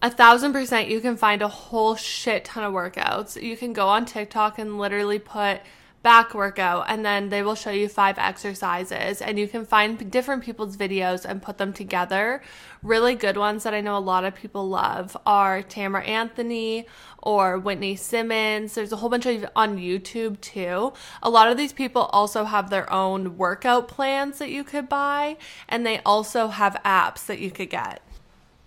[0.00, 3.40] a thousand percent you can find a whole shit ton of workouts.
[3.40, 5.60] You can go on TikTok and literally put
[6.02, 10.42] back workout and then they will show you five exercises and you can find different
[10.42, 12.42] people's videos and put them together.
[12.82, 16.86] Really good ones that I know a lot of people love are Tamara Anthony
[17.22, 18.74] or Whitney Simmons.
[18.74, 20.92] There's a whole bunch of on YouTube too.
[21.22, 25.36] A lot of these people also have their own workout plans that you could buy
[25.68, 28.02] and they also have apps that you could get.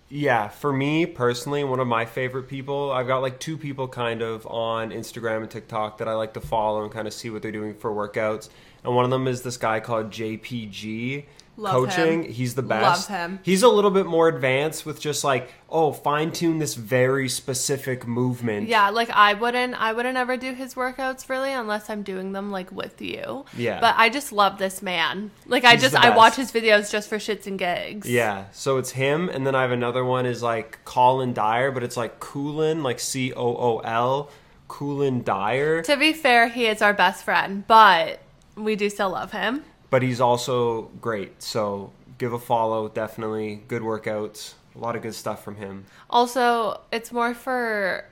[0.08, 4.22] Yeah, for me personally, one of my favorite people, I've got like two people kind
[4.22, 7.42] of on Instagram and TikTok that I like to follow and kind of see what
[7.42, 8.48] they're doing for workouts.
[8.84, 11.24] And one of them is this guy called JPG
[11.58, 12.24] Love Coaching.
[12.24, 12.32] him.
[12.32, 13.10] He's the best.
[13.10, 13.38] Love him.
[13.42, 18.06] He's a little bit more advanced with just like, oh, fine tune this very specific
[18.06, 18.68] movement.
[18.68, 22.50] Yeah, like I wouldn't I wouldn't ever do his workouts really unless I'm doing them
[22.50, 23.46] like with you.
[23.56, 23.80] Yeah.
[23.80, 25.30] But I just love this man.
[25.46, 28.08] Like I He's just I watch his videos just for shits and gigs.
[28.08, 31.82] Yeah, so it's him, and then I have another one is like Colin Dyer, but
[31.82, 34.30] it's like Coolin, like C O O L,
[34.68, 35.82] Coolin Dyer.
[35.82, 38.20] To be fair, he is our best friend, but
[38.56, 39.64] we do still love him.
[39.90, 41.42] But he's also great.
[41.42, 43.62] So give a follow, definitely.
[43.68, 45.84] Good workouts, a lot of good stuff from him.
[46.10, 48.04] Also, it's more for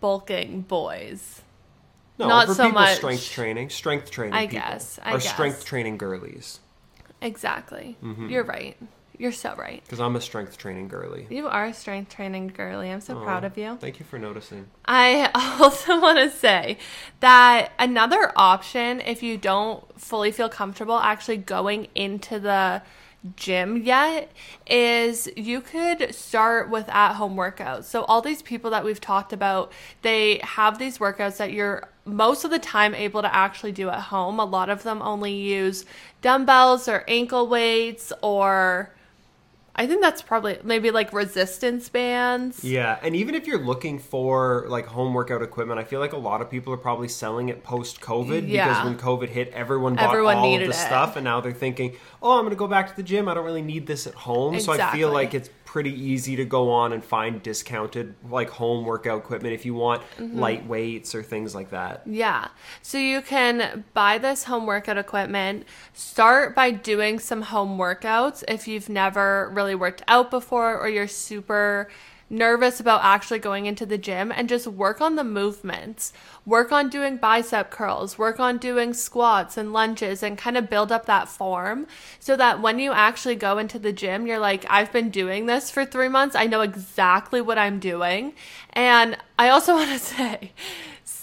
[0.00, 1.42] bulking boys.
[2.18, 2.96] No, Not for so people much.
[2.96, 4.34] strength training, strength training.
[4.34, 4.60] I people.
[4.68, 5.28] guess, I or guess.
[5.32, 6.60] strength training girlies,
[7.20, 7.96] Exactly.
[8.02, 8.28] Mm-hmm.
[8.28, 8.76] You're right.
[9.18, 9.82] You're so right.
[9.84, 11.26] because I'm a strength training girly.
[11.30, 12.90] You are a strength training girly.
[12.90, 13.76] I'm so proud of you.
[13.76, 14.66] Thank you for noticing.
[14.84, 16.78] I also want to say
[17.20, 22.82] that another option, if you don't fully feel comfortable actually going into the
[23.36, 24.30] gym yet,
[24.66, 27.84] is you could start with at home workouts.
[27.84, 29.72] So, all these people that we've talked about,
[30.02, 34.00] they have these workouts that you're most of the time able to actually do at
[34.00, 34.38] home.
[34.38, 35.84] A lot of them only use
[36.20, 38.90] dumbbells or ankle weights or.
[39.76, 42.62] I think that's probably maybe like resistance bands.
[42.62, 46.16] Yeah, and even if you're looking for like home workout equipment, I feel like a
[46.18, 48.68] lot of people are probably selling it post COVID Yeah.
[48.68, 50.74] because when COVID hit, everyone bought Everyone all of the it.
[50.74, 53.28] stuff, and now they're thinking, "Oh, I'm going to go back to the gym.
[53.28, 56.44] I don't really need this at home." So I feel like it's pretty easy to
[56.44, 60.38] go on and find discounted like home workout equipment if you want Mm-hmm.
[60.38, 62.02] light weights or things like that.
[62.06, 62.46] Yeah.
[62.80, 68.68] So you can buy this home workout equipment, start by doing some home workouts if
[68.68, 71.88] you've never really worked out before or you're super
[72.34, 76.12] nervous about actually going into the gym and just work on the movements.
[76.44, 80.92] Work on doing bicep curls, work on doing squats and lunges and kind of build
[80.92, 81.86] up that form
[82.20, 85.70] so that when you actually go into the gym, you're like, I've been doing this
[85.70, 86.36] for three months.
[86.36, 88.34] I know exactly what I'm doing.
[88.72, 90.52] And I also want to say,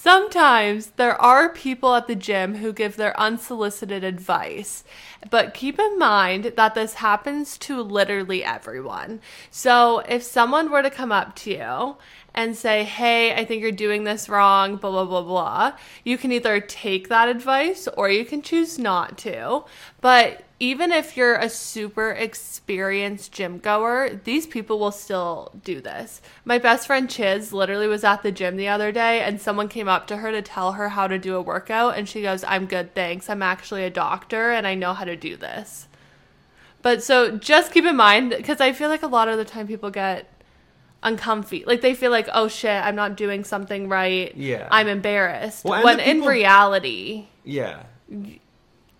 [0.04, 4.84] Sometimes there are people at the gym who give their unsolicited advice,
[5.30, 9.22] but keep in mind that this happens to literally everyone.
[9.52, 11.98] So if someone were to come up to you
[12.34, 15.74] and say, hey, I think you're doing this wrong, blah, blah, blah, blah.
[16.04, 19.66] You can either take that advice or you can choose not to.
[20.02, 26.22] But even if you're a super experienced gym goer, these people will still do this.
[26.46, 29.88] My best friend Chiz literally was at the gym the other day and someone came
[29.88, 32.68] up to her to tell her how to do a workout and she goes, I'm
[32.68, 33.28] good, thanks.
[33.28, 35.88] I'm actually a doctor and I know how to do this.
[36.84, 39.66] But so just keep in mind because I feel like a lot of the time
[39.66, 40.32] people get
[41.02, 41.64] uncomfy.
[41.66, 44.32] Like they feel like, oh shit, I'm not doing something right.
[44.38, 44.68] Yeah.
[44.70, 45.66] I'm embarrassed.
[45.66, 47.82] Well, when the in reality, Yeah.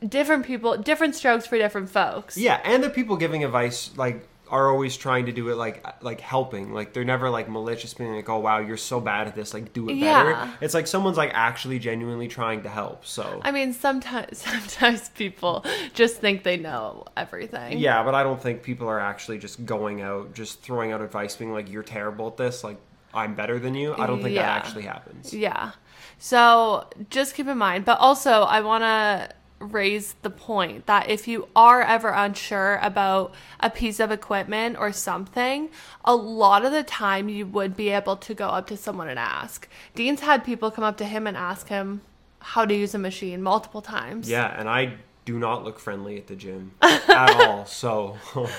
[0.08, 2.38] Different people, different strokes for different folks.
[2.38, 6.20] Yeah, and the people giving advice like are always trying to do it like like
[6.20, 6.74] helping.
[6.74, 9.54] Like they're never like malicious being like, "Oh wow, you're so bad at this.
[9.54, 10.54] Like do it better." Yeah.
[10.60, 13.06] It's like someone's like actually genuinely trying to help.
[13.06, 17.78] So I mean, sometimes sometimes people just think they know everything.
[17.80, 21.36] Yeah, but I don't think people are actually just going out just throwing out advice
[21.38, 22.78] being like, "You're terrible at this." Like
[23.14, 23.94] I'm better than you.
[23.98, 24.48] I don't think Yeah.
[24.48, 25.34] that actually happens.
[25.34, 25.72] Yeah.
[26.18, 29.30] So just keep in mind, but also I want to
[29.62, 34.92] raise the point that if you are ever unsure about a piece of equipment or
[34.92, 35.70] something,
[36.04, 39.20] a lot of the time you would be able to go up to someone and
[39.20, 39.68] ask.
[39.96, 42.02] Dean's had people come up to him and ask him
[42.40, 44.30] how to use a machine multiple times.
[44.30, 44.96] Yeah, and I
[45.26, 47.66] do not look friendly at the gym at all.
[47.66, 48.18] So,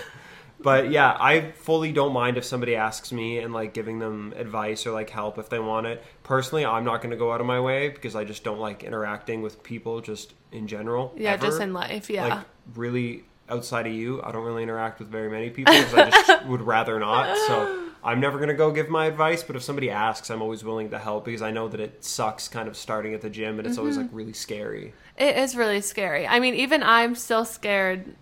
[0.61, 4.87] but yeah, I fully don't mind if somebody asks me and like giving them advice
[4.87, 6.03] or like help if they want it.
[6.23, 8.85] Personally, I'm not going to go out of my way because I just don't like
[8.85, 11.13] interacting with people just in general.
[11.17, 12.27] Yeah, just in life, yeah.
[12.27, 16.11] Like really outside of you, I don't really interact with very many people because I
[16.11, 17.37] just would rather not.
[17.47, 17.79] So.
[18.05, 20.91] I'm never going to go give my advice, but if somebody asks, I'm always willing
[20.91, 23.69] to help because I know that it sucks kind of starting at the gym and
[23.69, 24.07] it's always Mm-hmm.
[24.07, 24.93] like really scary.
[25.17, 26.27] It is really scary.
[26.27, 28.17] I mean, even I'm still scared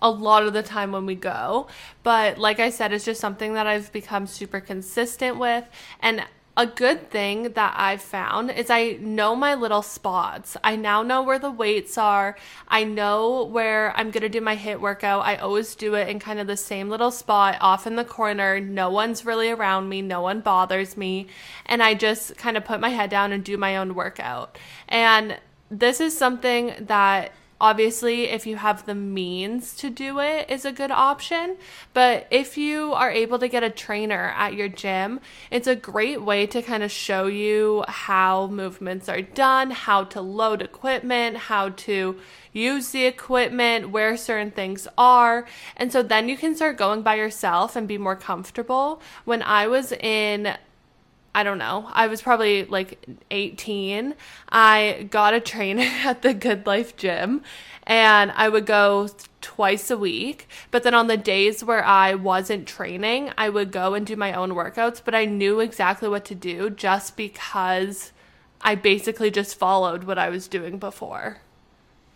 [0.00, 1.66] a lot of the time when we go.
[2.04, 5.64] But like I said, it's just something that I've become super consistent with.
[5.98, 6.24] And
[6.56, 10.56] a good thing that I've found is I know my little spots.
[10.62, 12.36] I now know where the weights are.
[12.68, 15.24] I know where I'm going to do my HIIT workout.
[15.24, 18.60] I always do it in kind of the same little spot off in the corner.
[18.60, 20.00] No one's really around me.
[20.00, 21.26] No one bothers me.
[21.66, 24.56] And I just kind of put my head down and do my own workout.
[24.88, 25.38] And
[25.70, 27.32] this is something that
[27.64, 31.56] obviously if you have the means to do it is a good option
[31.92, 35.18] but if you are able to get a trainer at your gym
[35.50, 40.20] it's a great way to kind of show you how movements are done how to
[40.20, 42.16] load equipment how to
[42.54, 45.44] use the equipment where certain things are.
[45.76, 49.02] And so then you can start going by yourself and be more comfortable.
[49.24, 50.56] When i was in
[51.34, 51.88] I don't know.
[51.92, 54.14] I was probably like 18.
[54.50, 57.42] I got a trainer at the Good Life Gym
[57.82, 59.08] and I would go
[59.40, 60.48] twice a week.
[60.70, 64.32] But then on the days where I wasn't training, I would go and do my
[64.32, 65.02] own workouts.
[65.04, 68.12] But I knew exactly what to do just because
[68.62, 71.38] I basically just followed what I was doing before.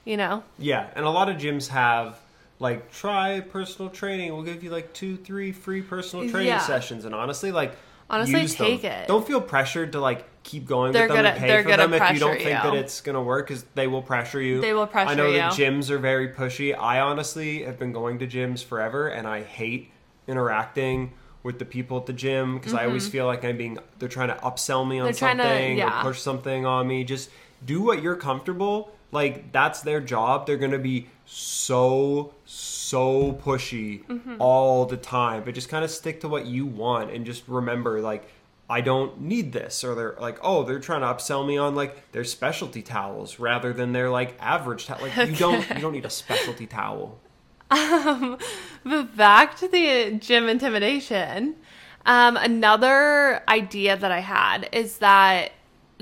[0.04, 0.44] You know?
[0.58, 2.18] Yeah, and a lot of gyms have
[2.60, 4.32] like try personal training.
[4.32, 6.60] We'll give you like two, three free personal training Yeah.
[6.60, 7.76] sessions, and honestly, like
[8.10, 8.92] Honestly, take them.
[9.02, 9.08] it.
[9.08, 11.92] Don't feel pressured to like keep going They're with them gonna- and pay for them
[11.92, 12.70] if you don't think you.
[12.70, 14.60] that it's gonna work because they will pressure you.
[14.62, 16.74] They will pressure I know that gyms are very pushy.
[16.78, 19.90] I honestly have been going to gyms forever, and I hate
[20.26, 24.08] interacting with the people at the gym because I always feel like I'm being they're
[24.08, 25.12] trying to upsell me on Mm-hmm.
[25.12, 26.00] They're trying to- something yeah.
[26.00, 27.04] or push something on me.
[27.04, 27.30] Just
[27.64, 28.92] do what you're comfortable.
[29.12, 30.46] Like that's their job.
[30.46, 34.36] They're gonna be so so pushy Mm-hmm.
[34.38, 35.44] all the time.
[35.44, 38.28] But just kind of stick to what you want and just remember like
[38.70, 42.12] I don't need this or they're like oh they're trying to upsell me on like
[42.12, 45.00] their specialty towels rather than their like average towel.
[45.02, 47.18] Like you don't you don't need a specialty towel.
[47.70, 48.38] Um
[48.84, 51.56] but back to the gym intimidation.
[52.06, 55.52] Um, another idea that I had is that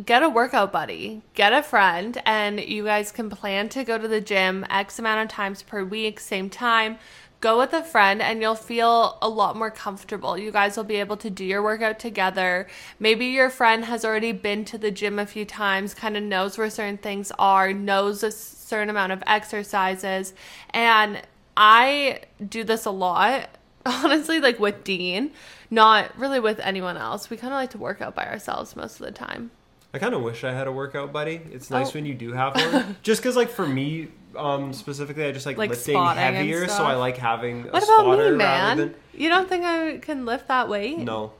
[0.04, 4.06] get a workout buddy, get a friend, and you guys can plan to go to
[4.06, 6.98] the gym X amount of times per week, same time.
[7.40, 10.38] Go with a friend and you'll feel a lot more comfortable.
[10.38, 12.66] You guys will be able to do your workout together.
[12.98, 16.56] Maybe your friend has already been to the gym a few times, kind of knows
[16.56, 20.32] where certain things are, knows a certain amount of exercises.
[20.70, 21.22] And
[21.56, 23.50] I do this a lot,
[23.86, 25.30] honestly, like with Dean,
[25.70, 27.28] not really with anyone else.
[27.28, 29.50] We kind of like to work out by ourselves most of the time.
[29.96, 31.40] I kind of wish I had a workout buddy.
[31.50, 31.92] It's nice Oh.
[31.94, 32.96] when you do have one.
[33.02, 36.84] just because, like, for me um, specifically, I just like, Like lifting heavier, so.
[36.84, 38.94] I like having a What about me, man?
[39.14, 40.98] You don't think I can lift that weight?
[40.98, 41.32] no.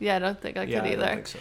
[0.00, 1.06] Yeah, I don't think I Yeah, could I either.
[1.06, 1.38] don't think so.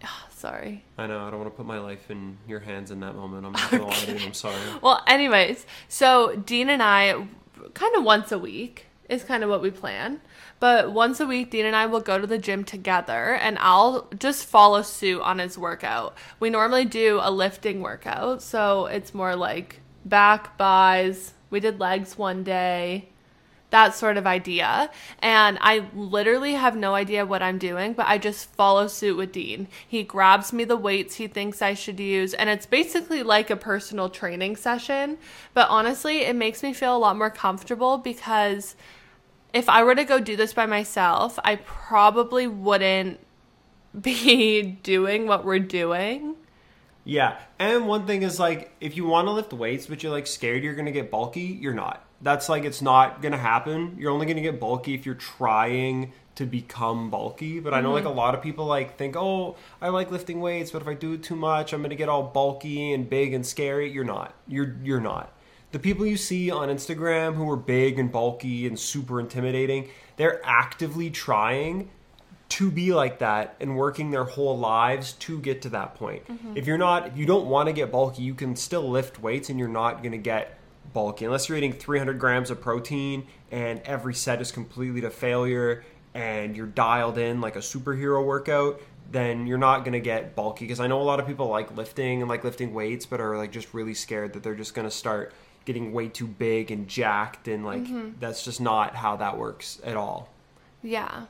[0.30, 0.84] Sorry.
[0.96, 1.26] I know.
[1.26, 3.44] I don't want to put my life in your hands in that moment.
[3.44, 4.24] I'm not gonna lie to you.
[4.26, 4.56] I'm sorry.
[4.80, 7.26] Well, anyways, so Dean and I,
[7.74, 10.20] kind of once a week, is kind of what we plan.
[10.60, 14.08] But once a week, Dean and I will go to the gym together and I'll
[14.18, 16.16] just follow suit on his workout.
[16.40, 21.34] We normally do a lifting workout, so it's more like back, bis.
[21.50, 23.08] We did legs one day,
[23.70, 24.90] that sort of idea.
[25.20, 29.32] And I literally have no idea what I'm doing, but I just follow suit with
[29.32, 29.68] Dean.
[29.86, 33.56] He grabs me the weights he thinks I should use, and it's basically like a
[33.56, 35.18] personal training session.
[35.54, 38.74] But honestly, it makes me feel a lot more comfortable because
[39.52, 43.20] if I were to go do this by myself, I probably wouldn't
[44.00, 46.36] be doing what we're doing.
[47.04, 50.26] Yeah, and one thing is like if you want to lift weights but you're like
[50.26, 52.04] scared you're gonna get bulky, you're not.
[52.20, 53.96] That's like it's not gonna happen.
[53.98, 57.60] You're only gonna get bulky if you're trying to become bulky.
[57.60, 58.18] But I know like a mm-hmm.
[58.18, 61.22] lot of people like think, oh, I like lifting weights, but if I do it
[61.22, 63.90] too much, I'm gonna get all bulky and big and scary.
[63.90, 64.34] You're not.
[64.46, 65.32] You're you're not.
[65.70, 70.40] The people you see on Instagram who are big and bulky and super intimidating, they're
[70.44, 71.90] actively trying
[72.48, 76.26] to be like that and working their whole lives to get to that point.
[76.26, 76.56] Mm-hmm.
[76.56, 79.50] If you're not, if you don't want to get bulky, you can still lift weights
[79.50, 80.58] and you're not going to get
[80.92, 85.84] bulky unless you're eating 300 grams of protein and every set is completely to failure
[86.14, 88.80] and you're dialed in like a superhero workout.
[89.10, 92.20] Then you're not gonna get bulky because I know a lot of people like lifting
[92.20, 95.32] and like lifting weights, but are like just really scared that they're just gonna start
[95.64, 98.10] getting way too big and jacked and like mm-hmm.
[98.20, 100.28] that's just not how that works at all.
[100.82, 101.26] Yeah.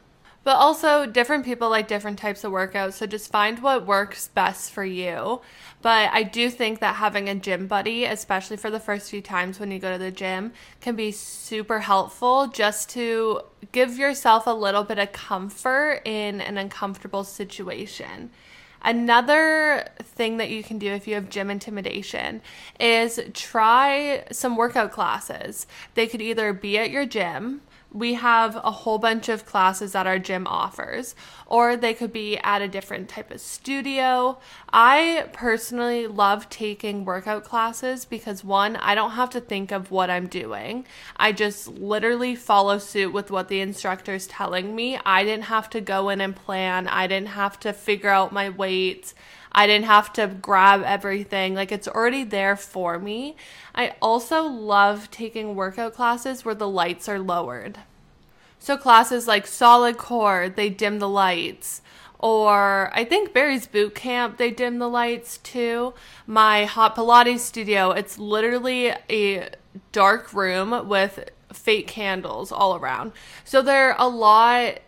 [0.49, 4.71] But also, different people like different types of workouts, so just find what works best
[4.71, 5.43] for you.
[5.83, 9.61] But I do think that having a gym buddy, especially for the first few times
[9.61, 14.51] when you go to the gym, can be super helpful just to give yourself a
[14.51, 18.31] little bit of comfort in an uncomfortable situation.
[18.83, 22.41] Another thing that you can do if you have gym intimidation
[22.79, 25.67] is try some workout classes.
[25.95, 27.61] They could either be at your gym,
[27.93, 31.15] we have a whole bunch of classes that our gym offers,
[31.47, 34.39] or they could be at a different type of studio.
[34.73, 40.11] I personally love taking workout classes because one, I don't have to think of what
[40.11, 40.85] I'm doing.
[41.17, 44.99] I just literally follow suit with what the instructor is telling me.
[45.07, 48.51] I didn't have to go in and plan, I didn't have to figure out my
[48.51, 49.15] weights.
[49.53, 51.55] I didn't have to grab everything.
[51.55, 53.37] Like it's already there for me.
[53.75, 57.79] I also love taking workout classes where the lights are lowered.
[58.59, 61.83] So classes like Solidcore, they dim the lights.
[62.19, 65.95] Or I think Barry's boot camp, they dim the lights too.
[66.27, 69.51] My hot Pilates studio, it's literally a
[69.93, 73.13] dark room with fake candles all around.
[73.45, 74.81] So they're a lot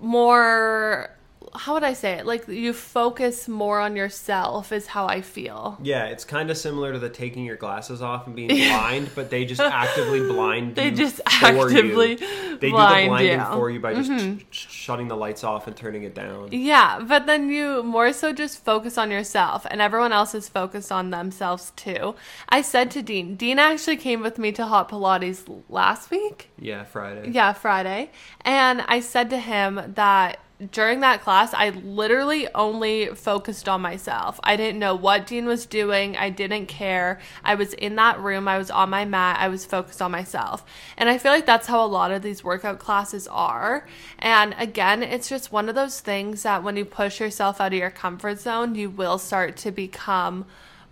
[0.00, 1.15] more
[1.56, 2.26] how would I say it?
[2.26, 5.78] Like you focus more on yourself is how I feel.
[5.82, 9.30] Yeah, it's kind of similar to the taking your glasses off and being blind, but
[9.30, 12.16] they just actively blind They just for actively you.
[12.16, 13.38] They do the blind blinding you.
[13.38, 13.54] Mm-hmm.
[13.54, 16.48] for you by just sh- shutting the lights off and turning it down.
[16.52, 20.90] Yeah, but then you more so just focus on yourself and everyone else is focused
[20.92, 22.14] on themselves too.
[22.48, 26.50] I said to Dean, Dean actually came with me to Hot Pilates last week.
[26.58, 27.30] Yeah, Friday.
[27.30, 28.10] Yeah, Friday.
[28.42, 30.38] And I said to him that
[30.70, 34.40] during that class, I literally only focused on myself.
[34.42, 36.16] I didn't know what Dean was doing.
[36.16, 37.20] I didn't care.
[37.44, 38.48] I was in that room.
[38.48, 39.36] I was on my mat.
[39.38, 40.64] I was focused on myself.
[40.96, 43.86] And I feel like that's how a lot of these workout classes are.
[44.18, 47.78] And again, it's just one of those things that when you push yourself out of
[47.78, 50.46] your comfort zone, you will start to become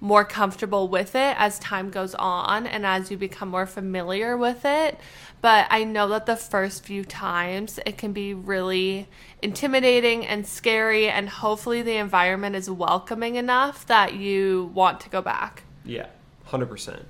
[0.05, 4.63] more comfortable with it as time goes on and as you become more familiar with
[4.67, 4.99] it.
[5.45, 9.09] But I know that the first few times it can be really
[9.43, 15.21] intimidating and scary, and hopefully the environment is welcoming enough that you want to go
[15.21, 15.65] back.
[15.85, 16.07] Yeah,
[16.49, 17.03] 100%.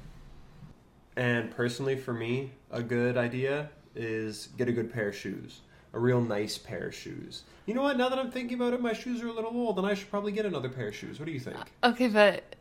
[1.14, 5.60] And personally, for me, a good idea is get a good pair of shoes.
[5.92, 7.44] A real nice pair of shoes.
[7.66, 7.96] You know what?
[7.96, 10.10] Now that I'm thinking about it, my shoes are a little old, and I should
[10.10, 11.20] probably get another pair of shoes.
[11.20, 11.56] What do you think?
[11.84, 12.56] Okay, but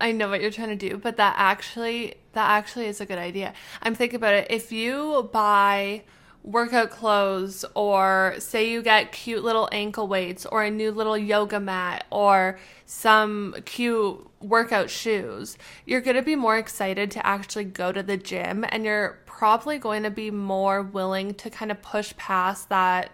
[0.00, 3.18] I know what you're trying to do, but that actually that actually is a good
[3.18, 3.54] idea.
[3.82, 4.48] I'm thinking about it.
[4.50, 6.02] If you buy
[6.46, 11.58] workout clothes or say you get cute little ankle weights or a new little yoga
[11.58, 17.90] mat or some cute workout shoes, you're going to be more excited to actually go
[17.90, 22.16] to the gym and you're probably going to be more willing to kind of push
[22.16, 23.10] past that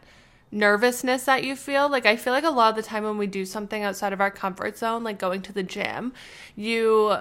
[0.53, 1.89] nervousness that you feel.
[1.89, 4.21] Like, I feel like a lot of the time when we do something outside of
[4.21, 6.13] our comfort zone, like going to the gym,
[6.55, 7.17] you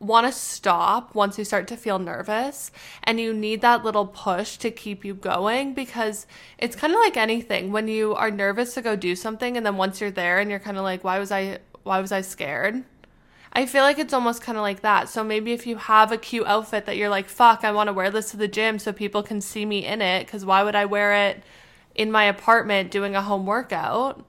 [0.00, 2.70] want to stop once you start to feel nervous
[3.04, 6.26] and you need that little push to keep you going because
[6.58, 9.76] it's kind of like anything when you are nervous to go do something and then
[9.76, 12.82] once you're there and you're kind of like why was I why was I scared?
[13.52, 15.08] I feel like it's almost kind of like that.
[15.08, 17.92] So maybe if you have a cute outfit that you're like, fuck, I want to
[17.92, 20.74] wear this to the gym so people can see me in it, because why would
[20.74, 21.42] I wear it
[21.94, 24.24] in my apartment doing a home workout?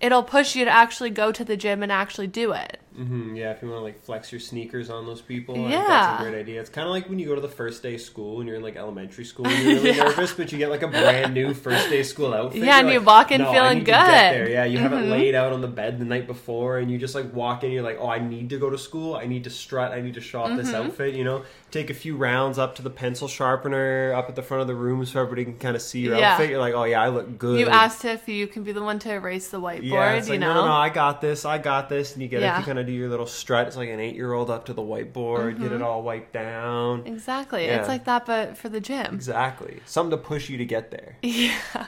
[0.00, 2.80] It'll push you to actually go to the gym and actually do it.
[2.96, 5.84] Hmm yeah, if you want to like flex your sneakers on those people, Yeah.
[5.86, 6.60] that's a great idea.
[6.60, 8.56] It's kind of like when you go to the first day of school and you're
[8.56, 10.04] in like elementary school and you're really Yeah.
[10.04, 12.62] nervous, but you get like a brand new first day school outfit.
[12.62, 14.64] Yeah, and You're you like, walk in "No, feeling need to get good." there." Yeah,
[14.64, 15.10] you have it Mhm.
[15.10, 17.66] laid out on the bed the night before, and you just like walk in.
[17.66, 19.14] And you're like, oh, I need to go to school.
[19.16, 19.92] I need to strut.
[19.92, 20.86] I need to show off this Mm-hmm.
[20.86, 21.14] outfit.
[21.14, 24.60] You know, take a few rounds up to the pencil sharpener up at the front
[24.62, 26.32] of the room so everybody can kind of see your Yeah.
[26.32, 26.50] outfit.
[26.50, 27.58] You're like, oh yeah, I look good.
[27.60, 30.38] You asked if you can be the one to erase the whiteboard, Yeah, it's you
[30.38, 30.54] know?
[30.54, 32.56] no, no, no, I got this, I got this, and you get Yeah.
[32.56, 32.60] it.
[32.60, 33.66] You kind of do your little strut.
[33.66, 35.82] It's like an eight-year-old up to the whiteboard, get it mm-hmm.
[35.82, 37.06] all wiped down.
[37.06, 37.66] Exactly.
[37.66, 37.78] Yeah.
[37.78, 39.14] It's like that, but for the gym.
[39.14, 41.16] Exactly, something to push you to get there.
[41.26, 41.86] Yeah.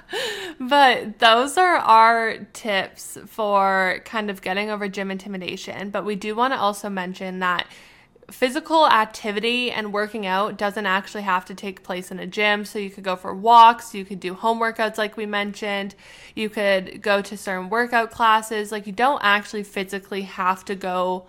[0.61, 5.91] But those are our tips for kind of getting over gym intimidation.
[5.91, 7.67] But we do want to also mention that
[8.31, 12.65] physical activity and working out doesn't actually have to take place in a gym.
[12.65, 15.95] So you could go for walks, you could do home workouts, like we mentioned,
[16.35, 18.71] you could go to certain workout classes.
[18.71, 21.27] Like you don't actually physically have to go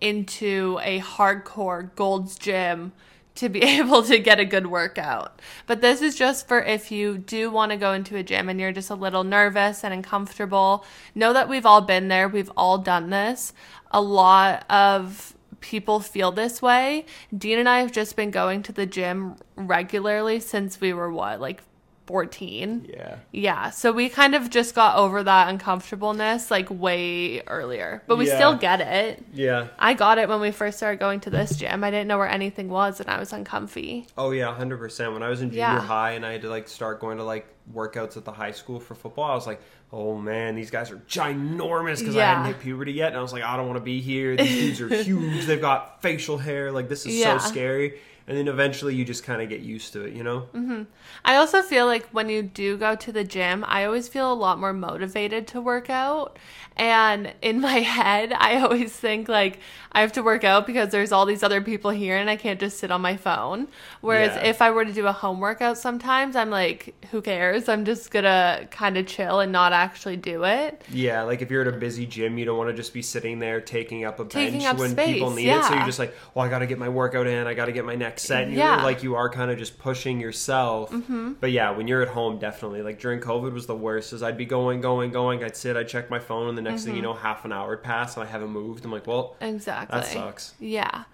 [0.00, 2.92] into a hardcore Gold's Gym
[3.34, 5.40] to be able to get a good workout.
[5.66, 8.58] But this is just for if you do want to go into a gym and
[8.58, 10.84] you're just a little nervous and uncomfortable.
[11.14, 13.52] Know that we've all been there, we've all done this.
[13.90, 17.04] A lot of people feel this way.
[17.36, 21.40] Dean and I have just been going to the gym regularly since we were what,
[21.40, 21.62] like
[22.06, 22.86] 14?
[22.88, 28.16] Yeah, Yeah, so we kind of just got over that uncomfortableness like way earlier, but
[28.16, 28.36] we Yeah.
[28.36, 29.22] still get it.
[29.34, 29.68] yeah.
[29.78, 31.84] I got it when we first started going to this gym.
[31.84, 34.06] I didn't know where anything was and I was uncomfy.
[34.16, 35.12] Oh yeah, hundred percent.
[35.12, 35.80] When I was in junior Yeah.
[35.80, 38.80] high and I had to like start going to like workouts at the high school
[38.80, 39.60] for football, I was like,
[39.92, 43.32] oh man, these guys are ginormous because I hadn't hit puberty yet, and I was
[43.32, 44.36] like, I don't want to be here.
[44.36, 45.46] These dudes are huge.
[45.46, 46.70] They've got facial hair.
[46.72, 47.38] Like this is Yeah.
[47.38, 47.98] so scary.
[48.26, 50.40] And then eventually you just kind of get used to it, you know?
[50.52, 50.82] Mm-hmm.
[51.24, 54.34] I also feel like when you do go to the gym, I always feel a
[54.34, 56.38] lot more motivated to work out.
[56.76, 59.60] And in my head, I always think like
[59.98, 62.60] I have to work out because there's all these other people here and I can't
[62.60, 63.66] just sit on my phone.
[64.00, 64.44] Whereas Yeah.
[64.48, 67.68] if I were to do a home workout sometimes, I'm like, who cares?
[67.68, 70.82] I'm just gonna kind of chill and not actually do it.
[70.92, 73.40] Yeah, like if you're at a busy gym, you don't want to just be sitting
[73.40, 75.64] there taking up a Taking bench up when people space, need it.
[75.64, 77.48] So you're just like, well, I got to get my workout in.
[77.48, 78.44] I got to get my next set.
[78.44, 78.84] And Yeah.
[78.84, 80.92] like you are kind of just pushing yourself.
[80.92, 81.32] Mm-hmm.
[81.40, 82.82] But yeah, when you're at home, definitely.
[82.82, 84.12] Like during COVID was the worst.
[84.12, 85.42] Is I'd be going, going, going.
[85.42, 86.96] I'd sit, I'd check my phone, and the next thing Mm-hmm.
[86.98, 88.84] you know, half an hour would pass, and I haven't moved.
[88.84, 89.87] I'm like, well, Exactly.
[89.90, 90.54] That sucks.
[90.58, 91.04] Yeah.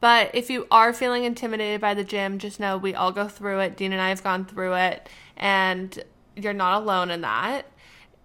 [0.00, 3.60] But if you are feeling intimidated by the gym, just know we all go through
[3.60, 3.76] it.
[3.76, 6.02] Dean and I have gone through it, and
[6.36, 7.66] you're not alone in that.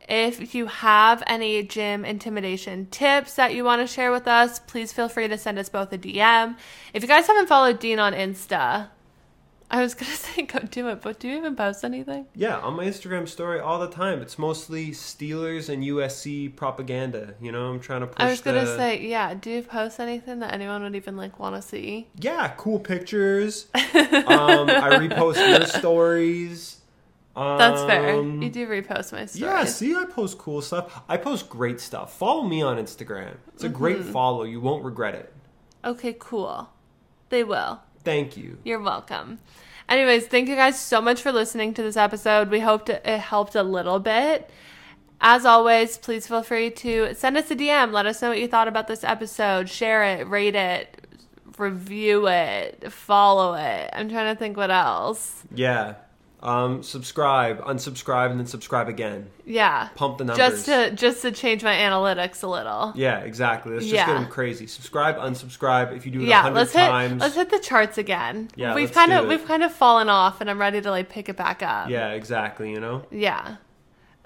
[0.07, 4.93] If you have any gym intimidation tips that you want to share with us, please
[4.93, 6.55] feel free to send us both a DM.
[6.93, 8.89] If you guys haven't followed Dean on Insta,
[9.71, 12.27] I was going to say go do it, but do you even post anything?
[12.35, 14.21] Yeah, on my Instagram story all the time.
[14.21, 17.33] It's mostly Steelers and USC propaganda.
[17.41, 18.15] You know, I'm trying to push.
[18.19, 21.17] I was going to the- say, yeah, do you post anything that anyone would even
[21.17, 22.07] like want to see?
[22.19, 23.67] yeah, cool pictures.
[23.73, 23.81] um,
[24.69, 26.77] I repost your stories.
[27.35, 28.15] Um, That's fair.
[28.21, 29.37] You do repost my stories.
[29.39, 31.01] Yeah, see, I post cool stuff.
[31.09, 32.17] I post great stuff.
[32.17, 33.35] Follow me on Instagram.
[33.53, 34.11] It's a great Mm-hmm.
[34.11, 34.43] follow.
[34.43, 35.33] You won't regret it.
[35.83, 36.69] Okay, cool.
[37.29, 37.81] They will.
[38.05, 38.57] Thank you.
[38.63, 39.39] You're welcome.
[39.89, 42.49] Anyways, thank you guys so much for listening to this episode.
[42.49, 44.49] We hope it helped a little bit.
[45.21, 47.91] As always, please feel free to send us a DM.
[47.91, 49.69] Let us know what you thought about this episode.
[49.69, 51.07] Share it, rate it,
[51.57, 53.89] review it, follow it.
[53.93, 55.43] I'm trying to think what else.
[55.53, 55.95] Yeah.
[56.41, 59.29] Um, subscribe, unsubscribe, and then subscribe again.
[59.45, 59.89] Yeah.
[59.95, 60.37] Pump the numbers.
[60.37, 62.93] Just to just to change my analytics a little.
[62.95, 63.73] Yeah, exactly.
[63.73, 64.05] Let's just Yeah.
[64.05, 64.67] get them crazy.
[64.67, 65.95] Subscribe, unsubscribe.
[65.95, 68.49] If you do it a Yeah, hundred let's hit times, let's hit the charts again.
[68.55, 71.29] Yeah, we've kind of we've kind of fallen off, and I'm ready to like pick
[71.29, 71.89] it back up.
[71.89, 72.69] yeah, exactly.
[72.71, 73.05] You know.
[73.11, 73.55] Yeah.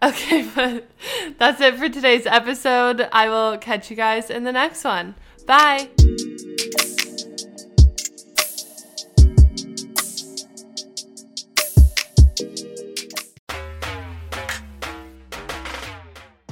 [0.02, 0.88] Okay, but
[1.38, 3.10] that's it for today's episode.
[3.12, 5.16] I will catch you guys in the next one.
[5.46, 5.90] Bye.